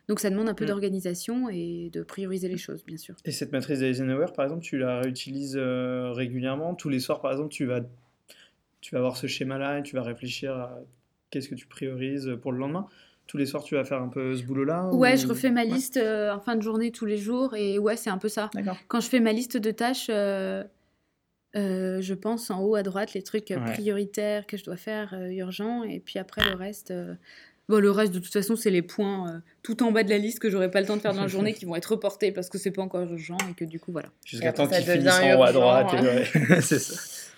[0.09, 0.69] donc ça demande un peu mm.
[0.69, 3.15] d'organisation et de prioriser les choses, bien sûr.
[3.25, 6.75] Et cette matrice d'Eisenhower, par exemple, tu la réutilises euh, régulièrement?
[6.75, 7.81] Tous les soirs, par exemple, tu vas
[8.81, 10.79] tu vas avoir ce schéma-là et tu vas réfléchir à
[11.31, 12.87] qu'est-ce que tu priorises pour le lendemain?
[13.29, 15.99] Tous les soirs, tu vas faire un peu ce boulot-là Ouais, je refais ma liste
[15.99, 18.51] euh, en fin de journée tous les jours et ouais, c'est un peu ça.
[18.89, 20.65] Quand je fais ma liste de tâches, euh,
[21.55, 25.85] euh, je pense en haut à droite les trucs prioritaires que je dois faire, urgents,
[25.85, 26.93] et puis après le reste.
[27.69, 30.39] Bon, le reste, de toute façon, c'est les points tout en bas de la liste
[30.39, 32.49] que j'aurai pas le temps de faire dans la journée qui vont être reportés parce
[32.49, 34.09] que c'est pas encore urgent et que du coup, voilà.
[34.25, 35.95] Jusqu'à temps qu'ils finissent en haut à droite.
[36.63, 36.95] c'est ça.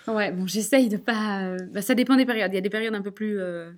[0.07, 1.45] Ouais, bon, j'essaye de pas.
[1.45, 2.53] Euh, bah, ça dépend des périodes.
[2.53, 3.70] Il y a des périodes un peu plus euh,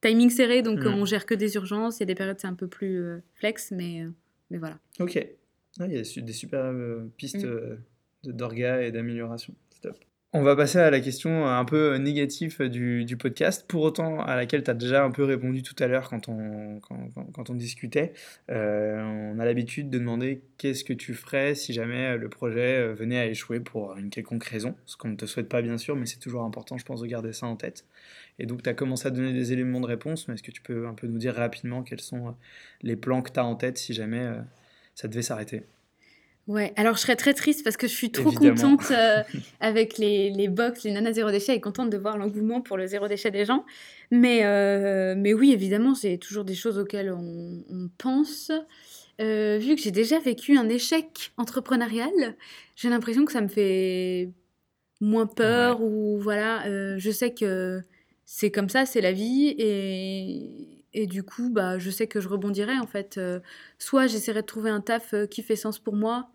[0.00, 0.94] timing serré, donc hmm.
[0.94, 1.98] on gère que des urgences.
[1.98, 4.06] Il y a des périodes c'est un peu plus euh, flex, mais,
[4.50, 4.78] mais voilà.
[5.00, 5.16] Ok.
[5.16, 6.72] il y a des super
[7.16, 8.32] pistes hmm.
[8.32, 9.54] d'orga et d'amélioration.
[10.34, 14.36] On va passer à la question un peu négative du, du podcast, pour autant à
[14.36, 17.54] laquelle tu as déjà un peu répondu tout à l'heure quand on, quand, quand, on
[17.54, 18.12] discutait.
[18.50, 23.18] Euh, on a l'habitude de demander qu'est-ce que tu ferais si jamais le projet venait
[23.18, 26.04] à échouer pour une quelconque raison, ce qu'on ne te souhaite pas bien sûr, mais
[26.04, 27.86] c'est toujours important je pense de garder ça en tête.
[28.38, 30.62] Et donc tu as commencé à donner des éléments de réponse, mais est-ce que tu
[30.62, 32.36] peux un peu nous dire rapidement quels sont
[32.82, 34.40] les plans que tu as en tête si jamais euh,
[34.94, 35.64] ça devait s'arrêter?
[36.48, 39.22] Ouais, alors je serais très triste parce que je suis trop contente euh,
[39.60, 42.86] avec les, les box, les nanas zéro déchet et contente de voir l'engouement pour le
[42.86, 43.66] zéro déchet des gens.
[44.10, 48.50] Mais, euh, mais oui, évidemment, c'est toujours des choses auxquelles on, pense.
[49.20, 52.10] Euh, vu que j'ai déjà vécu un échec entrepreneurial,
[52.76, 54.30] j'ai l'impression que ça me fait
[55.02, 56.64] moins peur ou voilà,
[56.96, 57.82] je sais que
[58.30, 62.28] c'est comme ça, c'est la vie et, et du coup, bah, je sais que je
[62.28, 63.18] rebondirai en fait.
[63.78, 66.30] soit j'essaierai de trouver un taf qui fait sens pour moi,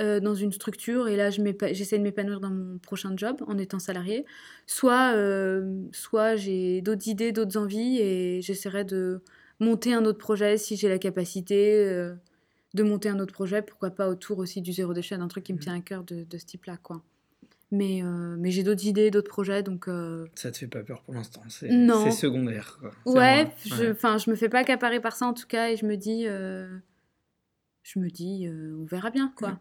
[0.00, 3.78] euh, dans une structure et là j'essaie de m'épanouir dans mon prochain job en étant
[3.78, 4.24] salarié.
[4.66, 9.22] Soit, euh, soit j'ai d'autres idées, d'autres envies et j'essaierai de
[9.60, 12.12] monter un autre projet si j'ai la capacité euh,
[12.74, 15.52] de monter un autre projet, pourquoi pas autour aussi du zéro déchet, d'un truc qui
[15.52, 15.60] me mmh.
[15.60, 16.76] tient à cœur de, de ce type-là.
[16.82, 17.04] quoi.
[17.70, 18.02] Mais,
[18.38, 19.86] mais j'ai d'autres idées, d'autres projets, donc...
[20.34, 21.68] Ça te fait pas peur pour l'instant, c'est
[22.12, 22.78] secondaire.
[22.80, 22.92] Quoi.
[23.12, 25.84] Ouais, je, enfin je me fais pas accaparer par ça en tout cas, et je
[25.84, 29.58] me dis, je me dis, on verra bien, quoi.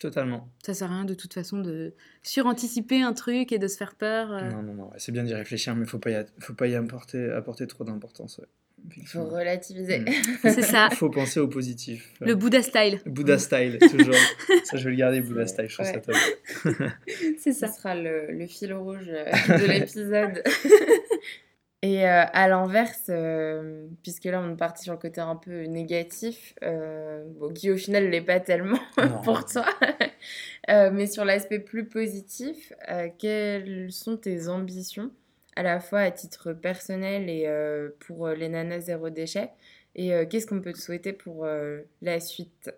[0.00, 0.48] Totalement.
[0.64, 1.92] Ça sert à rien de toute façon de
[2.22, 4.30] suranticiper un truc et de se faire peur.
[4.30, 4.48] Euh.
[4.48, 4.90] Non, non, non.
[4.96, 7.82] C'est bien d'y réfléchir, mais il faut pas y, faut pas y apporter, apporter trop
[7.82, 8.40] d'importance.
[8.96, 10.00] Il faut relativiser.
[10.00, 10.06] Mm.
[10.42, 10.88] C'est ça.
[10.90, 12.12] Il faut penser au positif.
[12.20, 13.00] Le Bouddha style.
[13.06, 14.14] Bouddha style, toujours.
[14.64, 15.68] ça, je vais le garder, Bouddha style.
[15.68, 16.16] Je trouve ça top.
[17.38, 17.68] C'est ça.
[17.68, 19.06] Ce sera le, le fil rouge
[19.48, 20.42] de l'épisode.
[21.82, 25.62] Et euh, à l'inverse, euh, puisque là on est parti sur le côté un peu
[25.62, 27.24] négatif, euh,
[27.54, 28.80] qui au final ne l'est pas tellement
[29.22, 29.64] pour toi,
[30.68, 32.72] mais sur l'aspect plus positif,
[33.18, 35.12] quelles sont tes ambitions,
[35.58, 37.48] à la fois à titre personnel et
[38.00, 39.50] pour les nanas zéro déchet
[39.96, 41.46] Et qu'est-ce qu'on peut te souhaiter pour
[42.02, 42.70] la suite?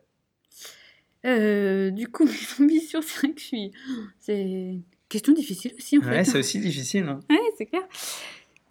[1.24, 2.24] Du coup,
[2.58, 3.72] mes ambitions, c'est vrai que je suis.
[4.18, 6.10] C'est une question difficile aussi en fait.
[6.10, 7.04] Ouais, c'est aussi difficile.
[7.04, 7.20] Hein.
[7.28, 7.82] Ouais, c'est clair.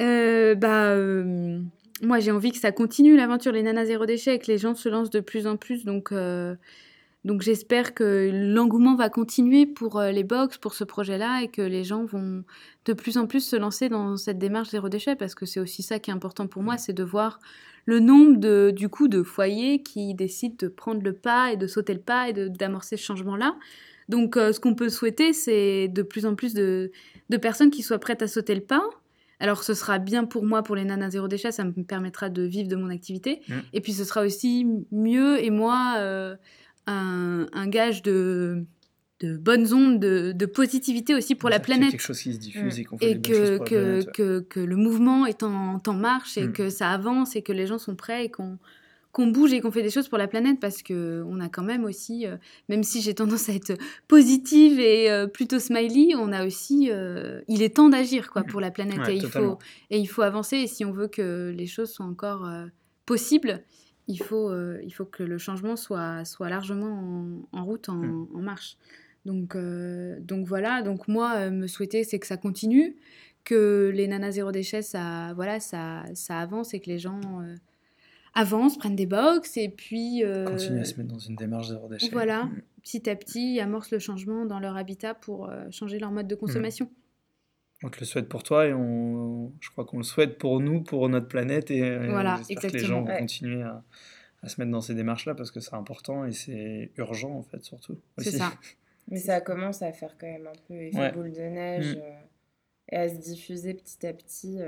[0.01, 1.61] Euh, bah, euh,
[2.01, 4.75] moi, j'ai envie que ça continue l'aventure Les Nanas Zéro Déchet et que les gens
[4.75, 5.85] se lancent de plus en plus.
[5.85, 6.55] Donc, euh,
[7.25, 11.83] donc j'espère que l'engouement va continuer pour les box, pour ce projet-là, et que les
[11.83, 12.43] gens vont
[12.85, 15.83] de plus en plus se lancer dans cette démarche zéro déchet, parce que c'est aussi
[15.83, 17.39] ça qui est important pour moi, c'est de voir
[17.85, 21.67] le nombre de, du coup, de foyers qui décident de prendre le pas et de
[21.67, 23.55] sauter le pas et d'amorcer ce changement-là.
[24.07, 26.91] Donc, ce qu'on peut souhaiter, c'est de plus en plus de,
[27.29, 28.83] de personnes qui soient prêtes à sauter le pas,
[29.39, 32.43] alors ce sera bien pour moi, pour les nanas zéro déchet, ça me permettra de
[32.43, 33.41] vivre de mon activité.
[33.47, 33.53] Mm.
[33.73, 36.35] Et puis ce sera aussi mieux et moi euh,
[36.91, 38.65] un, gage de,
[39.19, 41.91] de bonnes ondes, de, positivité aussi pour la planète.
[41.91, 45.25] quelque chose qui se diffuse et qu'on fait et que, que, que, que, le mouvement
[45.25, 46.53] est en, en marche et mm.
[46.53, 48.57] que ça avance et que les gens sont prêts et qu'on
[49.11, 51.63] qu'on bouge et qu'on fait des choses pour la planète parce que on a quand
[51.63, 52.37] même aussi, euh,
[52.67, 53.73] même si j'ai tendance à être
[54.07, 58.61] positive et euh, plutôt smiley, on a aussi, euh, il est temps d'agir quoi pour
[58.61, 59.57] la planète et il faut
[59.89, 62.47] et il faut avancer et si on veut que les choses soient encore
[63.05, 63.63] possibles,
[64.09, 68.27] il faut il faut que le changement soit soit largement en, route, mm.
[68.35, 68.75] en, marche.
[69.25, 72.97] Donc donc voilà, donc moi me souhaiter c'est que ça continue,
[73.45, 77.21] que les nanas zéro déchet ça voilà ça ça avance et que les gens
[78.33, 80.23] avancent, prennent des box et puis...
[80.23, 82.09] Euh, Continuent à se mettre dans une démarche zéro déchet.
[82.11, 82.61] Voilà, mm.
[82.83, 86.35] petit à petit, amorcent le changement dans leur habitat pour euh, changer leur mode de
[86.35, 86.85] consommation.
[86.85, 86.89] Mm.
[87.83, 89.51] On te le souhaite pour toi et on...
[89.61, 92.79] je crois qu'on le souhaite pour nous, pour notre planète et, euh, voilà, que les
[92.79, 93.83] gens vont continuer à,
[94.47, 97.97] se mettre dans ces démarches-là parce que c'est important et c'est urgent en fait surtout.
[98.17, 98.51] C'est ça.
[99.11, 102.01] Mais ça commence à faire quand même un peu effet boule de neige mm.
[102.91, 104.59] et à se diffuser petit à petit.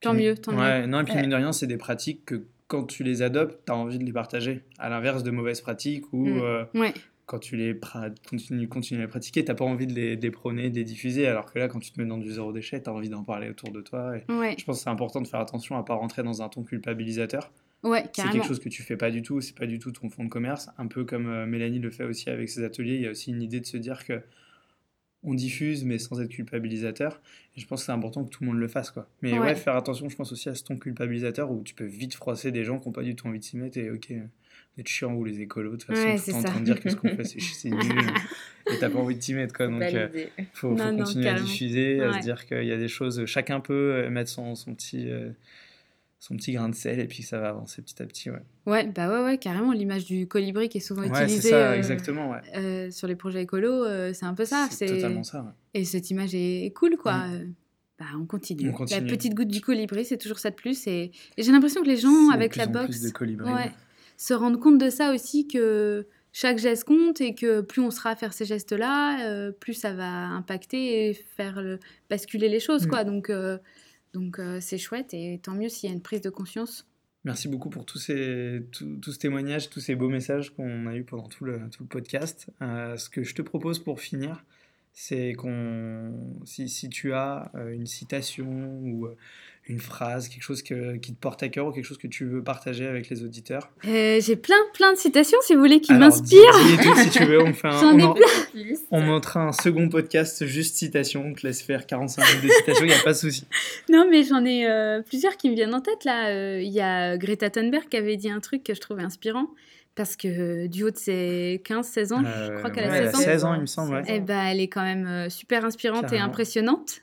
[0.00, 0.86] Tant mieux, tant ouais, mieux.
[0.86, 3.72] Non, et puis mine de rien, c'est des pratiques que quand tu les adoptes, tu
[3.72, 4.62] as envie de les partager.
[4.78, 6.40] À l'inverse de mauvaises pratiques où mm.
[6.40, 6.64] euh,
[7.26, 7.78] quand tu les
[8.28, 11.26] continues, continues à les pratiquer, tu n'as pas envie de les, prôner, de les diffuser.
[11.26, 13.24] Alors que là, quand tu te mets dans du zéro déchet, tu as envie d'en
[13.24, 14.16] parler autour de toi.
[14.16, 16.48] Et Je pense que c'est important de faire attention à ne pas rentrer dans un
[16.48, 17.50] ton culpabilisateur.
[17.82, 20.08] Ouais, c'est quelque chose que tu fais pas du tout, c'est pas du tout ton
[20.08, 20.70] fond de commerce.
[20.78, 23.30] Un peu comme euh, Mélanie le fait aussi avec ses ateliers, il y a aussi
[23.30, 24.22] une idée de se dire que
[25.22, 27.20] on diffuse, mais sans être culpabilisateur.
[27.56, 28.90] Et je pense que c'est important que tout le monde le fasse.
[28.90, 29.08] Quoi.
[29.22, 29.54] Mais ouais.
[29.54, 32.64] faire attention, je pense aussi à ce ton culpabilisateur où tu peux vite froisser des
[32.64, 34.12] gens qui n'ont pas du tout envie de s'y mettre et ok,
[34.76, 36.96] d'être chiant ou les écolos, de toute façon, tout en train de dire que ce
[36.96, 37.80] qu'on fait, c'est nul.
[38.72, 39.54] et t'as pas envie de t'y mettre.
[39.54, 39.68] Quoi.
[39.68, 40.08] Donc, il euh,
[40.52, 44.10] faut, continuer à diffuser, à se dire qu'il y a des choses, chacun peut euh,
[44.10, 45.08] mettre son, son petit.
[45.08, 45.30] Euh,
[46.24, 48.30] son petit grain de sel et puis ça va avancer petit à petit.
[48.30, 49.72] Ouais, ouais bah ouais, ouais carrément.
[49.72, 52.38] L'image du colibri qui est souvent ouais, utilisée ça, euh, exactement, ouais.
[52.56, 54.68] Euh, sur les projets écolos, euh, c'est un peu ça.
[54.70, 55.54] C'est totalement ça.
[55.74, 57.26] Et cette image est cool, quoi.
[57.98, 58.72] Bah, on continue.
[58.90, 60.86] La petite goutte du colibri, c'est toujours ça de plus.
[60.86, 63.12] Et, j'ai l'impression que les gens, avec la boxe,
[64.16, 68.10] se rendent compte de ça aussi que chaque geste compte et que plus on sera
[68.10, 71.62] à faire ces gestes-là, plus ça va impacter et faire
[72.10, 72.90] basculer les choses, mm.
[72.90, 73.04] quoi.
[73.04, 73.30] Donc
[74.14, 76.86] donc euh, c'est chouette et tant mieux s'il y a une prise de conscience.
[77.24, 81.04] Merci beaucoup pour tous ces, tous ces témoignages, tous ces beaux messages qu'on a eu
[81.04, 82.50] pendant tout le, tout le podcast.
[82.62, 84.44] Euh, ce que je te propose pour finir,
[84.92, 86.12] c'est qu'on,
[86.44, 89.08] si, si, tu as euh, une citation ou
[89.66, 92.42] une phrase, quelque chose qui te porte à cœur ou quelque chose que tu veux
[92.42, 93.70] partager avec les auditeurs?
[93.86, 96.54] Euh, J'ai plein, plein de citations, si vous voulez, qui m'inspirent.
[96.98, 98.14] si tu veux, on fait un, on,
[98.90, 101.24] on montrera un second podcast juste citations.
[101.24, 103.46] On te laisse faire 45 minutes de citations, il n'y a pas de souci.
[103.88, 106.04] Non, mais j'en ai euh, plusieurs qui me viennent en tête.
[106.04, 109.02] Là, euh, il y a Greta Thunberg qui avait dit un truc que je trouvais
[109.02, 109.46] inspirant
[109.94, 113.18] parce que du haut de ses 15-16 ans, je crois qu'elle a 16 ans.
[113.18, 114.02] 16 ans, il me semble.
[114.08, 117.00] Eh ben, elle est quand même super inspirante et impressionnante.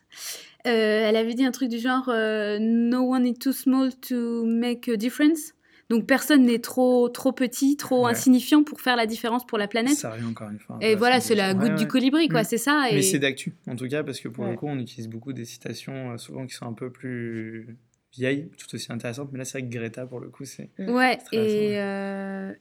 [0.67, 4.45] Euh, elle avait dit un truc du genre euh, No one is too small to
[4.45, 5.53] make a difference.
[5.89, 9.95] Donc personne n'est trop trop petit, trop insignifiant pour faire la différence pour la planète.
[9.97, 10.77] Ça arrive encore une fois.
[10.79, 12.45] Et voilà, c'est la goutte du colibri, quoi, mm.
[12.45, 12.87] c'est ça.
[12.91, 15.45] Mais c'est d'actu, en tout cas, parce que pour le coup, on utilise beaucoup des
[15.45, 17.75] citations, euh, souvent qui sont un peu plus
[18.13, 19.29] vieilles, tout aussi intéressantes.
[19.33, 20.69] Mais là, c'est vrai que Greta, pour le coup, c'est.
[20.79, 21.75] Ouais, et,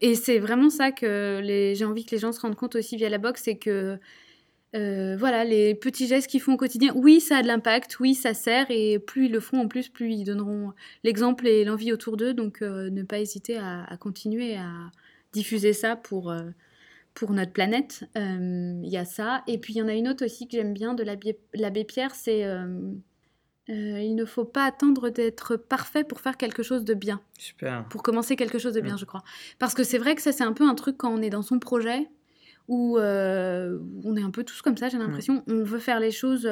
[0.00, 1.76] et c'est vraiment ça que les...
[1.76, 4.00] j'ai envie que les gens se rendent compte aussi via la boxe, c'est que
[4.76, 8.14] euh, voilà, les petits gestes qu'ils font au quotidien, oui, ça a de l'impact, oui,
[8.14, 11.92] ça sert, et plus ils le font en plus, plus ils donneront l'exemple et l'envie
[11.92, 12.34] autour d'eux.
[12.34, 14.70] Donc, euh, ne pas hésiter à, continuer à
[15.32, 16.42] diffuser ça pour, euh,
[17.14, 18.04] pour notre planète.
[18.14, 19.42] Il y a ça.
[19.48, 22.14] Et puis, il y en a une autre aussi que j'aime bien de l'abbé Pierre,
[22.14, 22.46] c'est
[23.68, 27.20] il ne faut pas attendre d'être parfait pour faire quelque chose de bien.
[27.38, 27.86] Super.
[27.88, 29.22] Pour commencer quelque chose de bien, je crois.
[29.60, 31.42] Parce que c'est vrai que ça, c'est un peu un truc quand on est dans
[31.42, 32.08] son projet
[32.70, 35.42] où euh, on est un peu tous comme ça, j'ai l'impression.
[35.48, 36.48] On veut faire les choses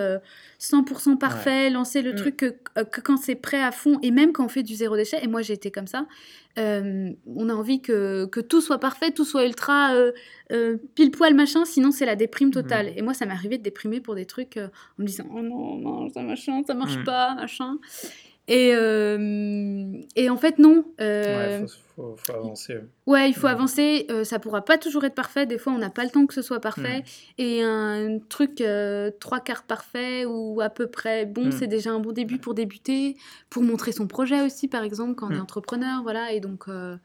[0.60, 2.16] 100% euh, parfait, lancer le mmh.
[2.16, 4.96] truc euh, que, quand c'est prêt à fond, et même quand on fait du zéro
[4.96, 6.06] déchet, et moi j'ai été comme ça,
[6.56, 9.94] on a envie que, que, tout soit parfait, tout soit ultra
[10.96, 12.86] pile poil machin, sinon c'est la déprime totale.
[12.86, 12.98] Mmh.
[12.98, 15.76] Et moi ça m'est arrivé de déprimer pour des trucs en me disant oh non,
[15.76, 17.78] non, ça machin, ça marche pas, machin.
[18.48, 18.70] Et,
[20.16, 20.84] et en fait, non.
[21.00, 21.66] Euh,
[22.16, 22.78] faut, avancer.
[23.06, 24.06] Ouais, il faut avancer.
[24.10, 25.46] Euh, ça pourra pas toujours être parfait.
[25.46, 27.04] Des fois, on n'a pas le temps que ce soit parfait.
[27.38, 31.52] Et un truc euh, trois quarts parfait ou à peu près bon, hmm.
[31.52, 33.16] c'est déjà un bon début pour débuter,
[33.50, 35.42] pour montrer son projet aussi, par exemple, quand on est hmm.
[35.42, 36.02] entrepreneur.
[36.02, 36.32] Voilà.
[36.32, 36.64] Et donc.
[36.68, 36.96] Euh,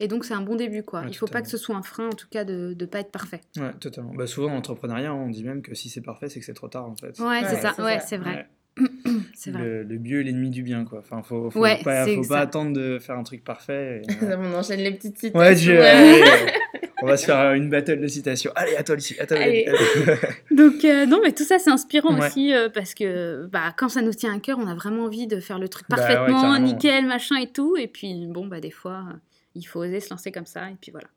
[0.00, 1.04] et donc, c'est un bon début, quoi.
[1.06, 3.12] il faut pas que ce soit un frein, en tout cas, de ne pas être
[3.12, 3.40] parfait.
[3.56, 4.12] Ouais, totalement.
[4.12, 6.66] Bah, souvent, en entrepreneuriat, on dit même que si c'est parfait, c'est que c'est trop
[6.66, 7.20] tard, en fait.
[7.20, 7.74] Ouais, c'est ça.
[7.78, 8.48] Ouais, c'est vrai.
[9.34, 11.00] c'est Le, le mieux est l'ennemi du bien, quoi.
[11.00, 14.02] Enfin, faut, faut pas, faut pas attendre de faire un truc parfait.
[14.22, 15.72] on enchaîne les petites citations.
[15.72, 16.22] Ouais,
[17.02, 18.50] on va se faire une battle de citations.
[18.54, 19.18] Allez, à toi, Lucie.
[19.20, 19.36] À toi,
[20.50, 24.00] Donc, euh, non, mais tout ça, c'est inspirant aussi euh, parce que bah, quand ça
[24.00, 27.06] nous tient à cœur, on a vraiment envie de faire le truc bah parfaitement, nickel,
[27.06, 27.76] machin et tout.
[27.76, 29.16] Et puis, bon, bah, des fois, euh,
[29.54, 30.70] il faut oser se lancer comme ça.
[30.70, 31.08] Et puis voilà.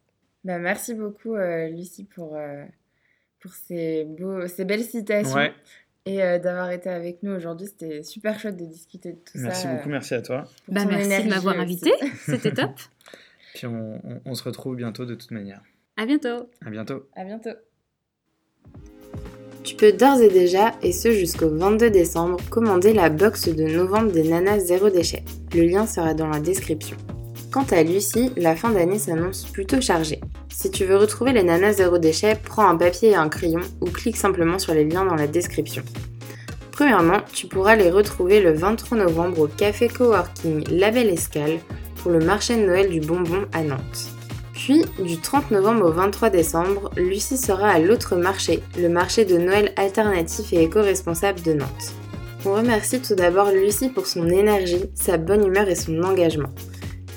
[0.44, 1.36] Bah, merci beaucoup,
[1.72, 2.38] Lucie, pour,
[3.40, 5.40] pour ces, beaux, ces belles citations.
[6.06, 7.68] Et euh, d'avoir été avec nous aujourd'hui.
[7.68, 9.48] C'était super chouette de discuter de tout ça.
[9.48, 10.46] Merci beaucoup, merci à toi.
[10.68, 11.92] Bah, merci de m'avoir invité,
[12.26, 12.72] c'était top.
[13.56, 15.62] Puis on, on, se retrouve bientôt de toute manière.
[15.98, 16.50] À bientôt.
[16.64, 17.08] À bientôt.
[17.16, 17.52] À bientôt.
[19.64, 24.12] Tu peux d'ores et déjà, et ce jusqu'au 22 décembre, commander la box de novembre
[24.12, 25.24] des nanas zéro déchet.
[25.56, 26.98] Le lien sera dans la description.
[27.56, 30.20] Quant à Lucie, la fin d'année s'annonce plutôt chargée.
[30.50, 33.86] Si tu veux retrouver les nanas zéro déchet, prends un papier et un crayon ou
[33.86, 35.82] clique simplement sur les liens dans la description.
[36.74, 41.60] Premièrement, tu pourras les retrouver le 23 novembre au café coworking La Belle Escale
[41.96, 44.10] pour le marché de Noël du bonbon à Nantes.
[44.52, 49.38] Puis, du 30 novembre au 23 décembre, Lucie sera à l'autre marché, le marché de
[49.38, 51.94] Noël alternatif et éco-responsable de Nantes.
[52.46, 56.52] On remercie tout d'abord Lucie pour son énergie, sa bonne humeur et son engagement.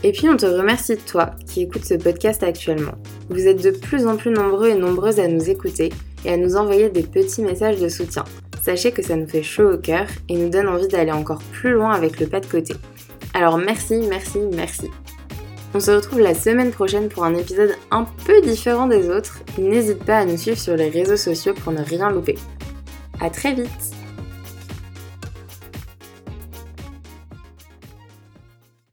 [0.05, 2.93] Et puis on te remercie de toi qui écoutes ce podcast actuellement.
[3.31, 5.91] Vous êtes de plus en plus nombreux et nombreuses à nous écouter
[6.25, 8.25] et à nous envoyer des petits messages de soutien.
[8.63, 11.73] Sachez que ça nous fait chaud au cœur et nous donne envie d'aller encore plus
[11.73, 12.75] loin avec le pas de côté.
[13.35, 14.89] Alors merci, merci, merci.
[15.75, 19.41] On se retrouve la semaine prochaine pour un épisode un peu différent des autres.
[19.59, 22.37] N'hésite pas à nous suivre sur les réseaux sociaux pour ne rien louper.
[23.21, 23.98] A très vite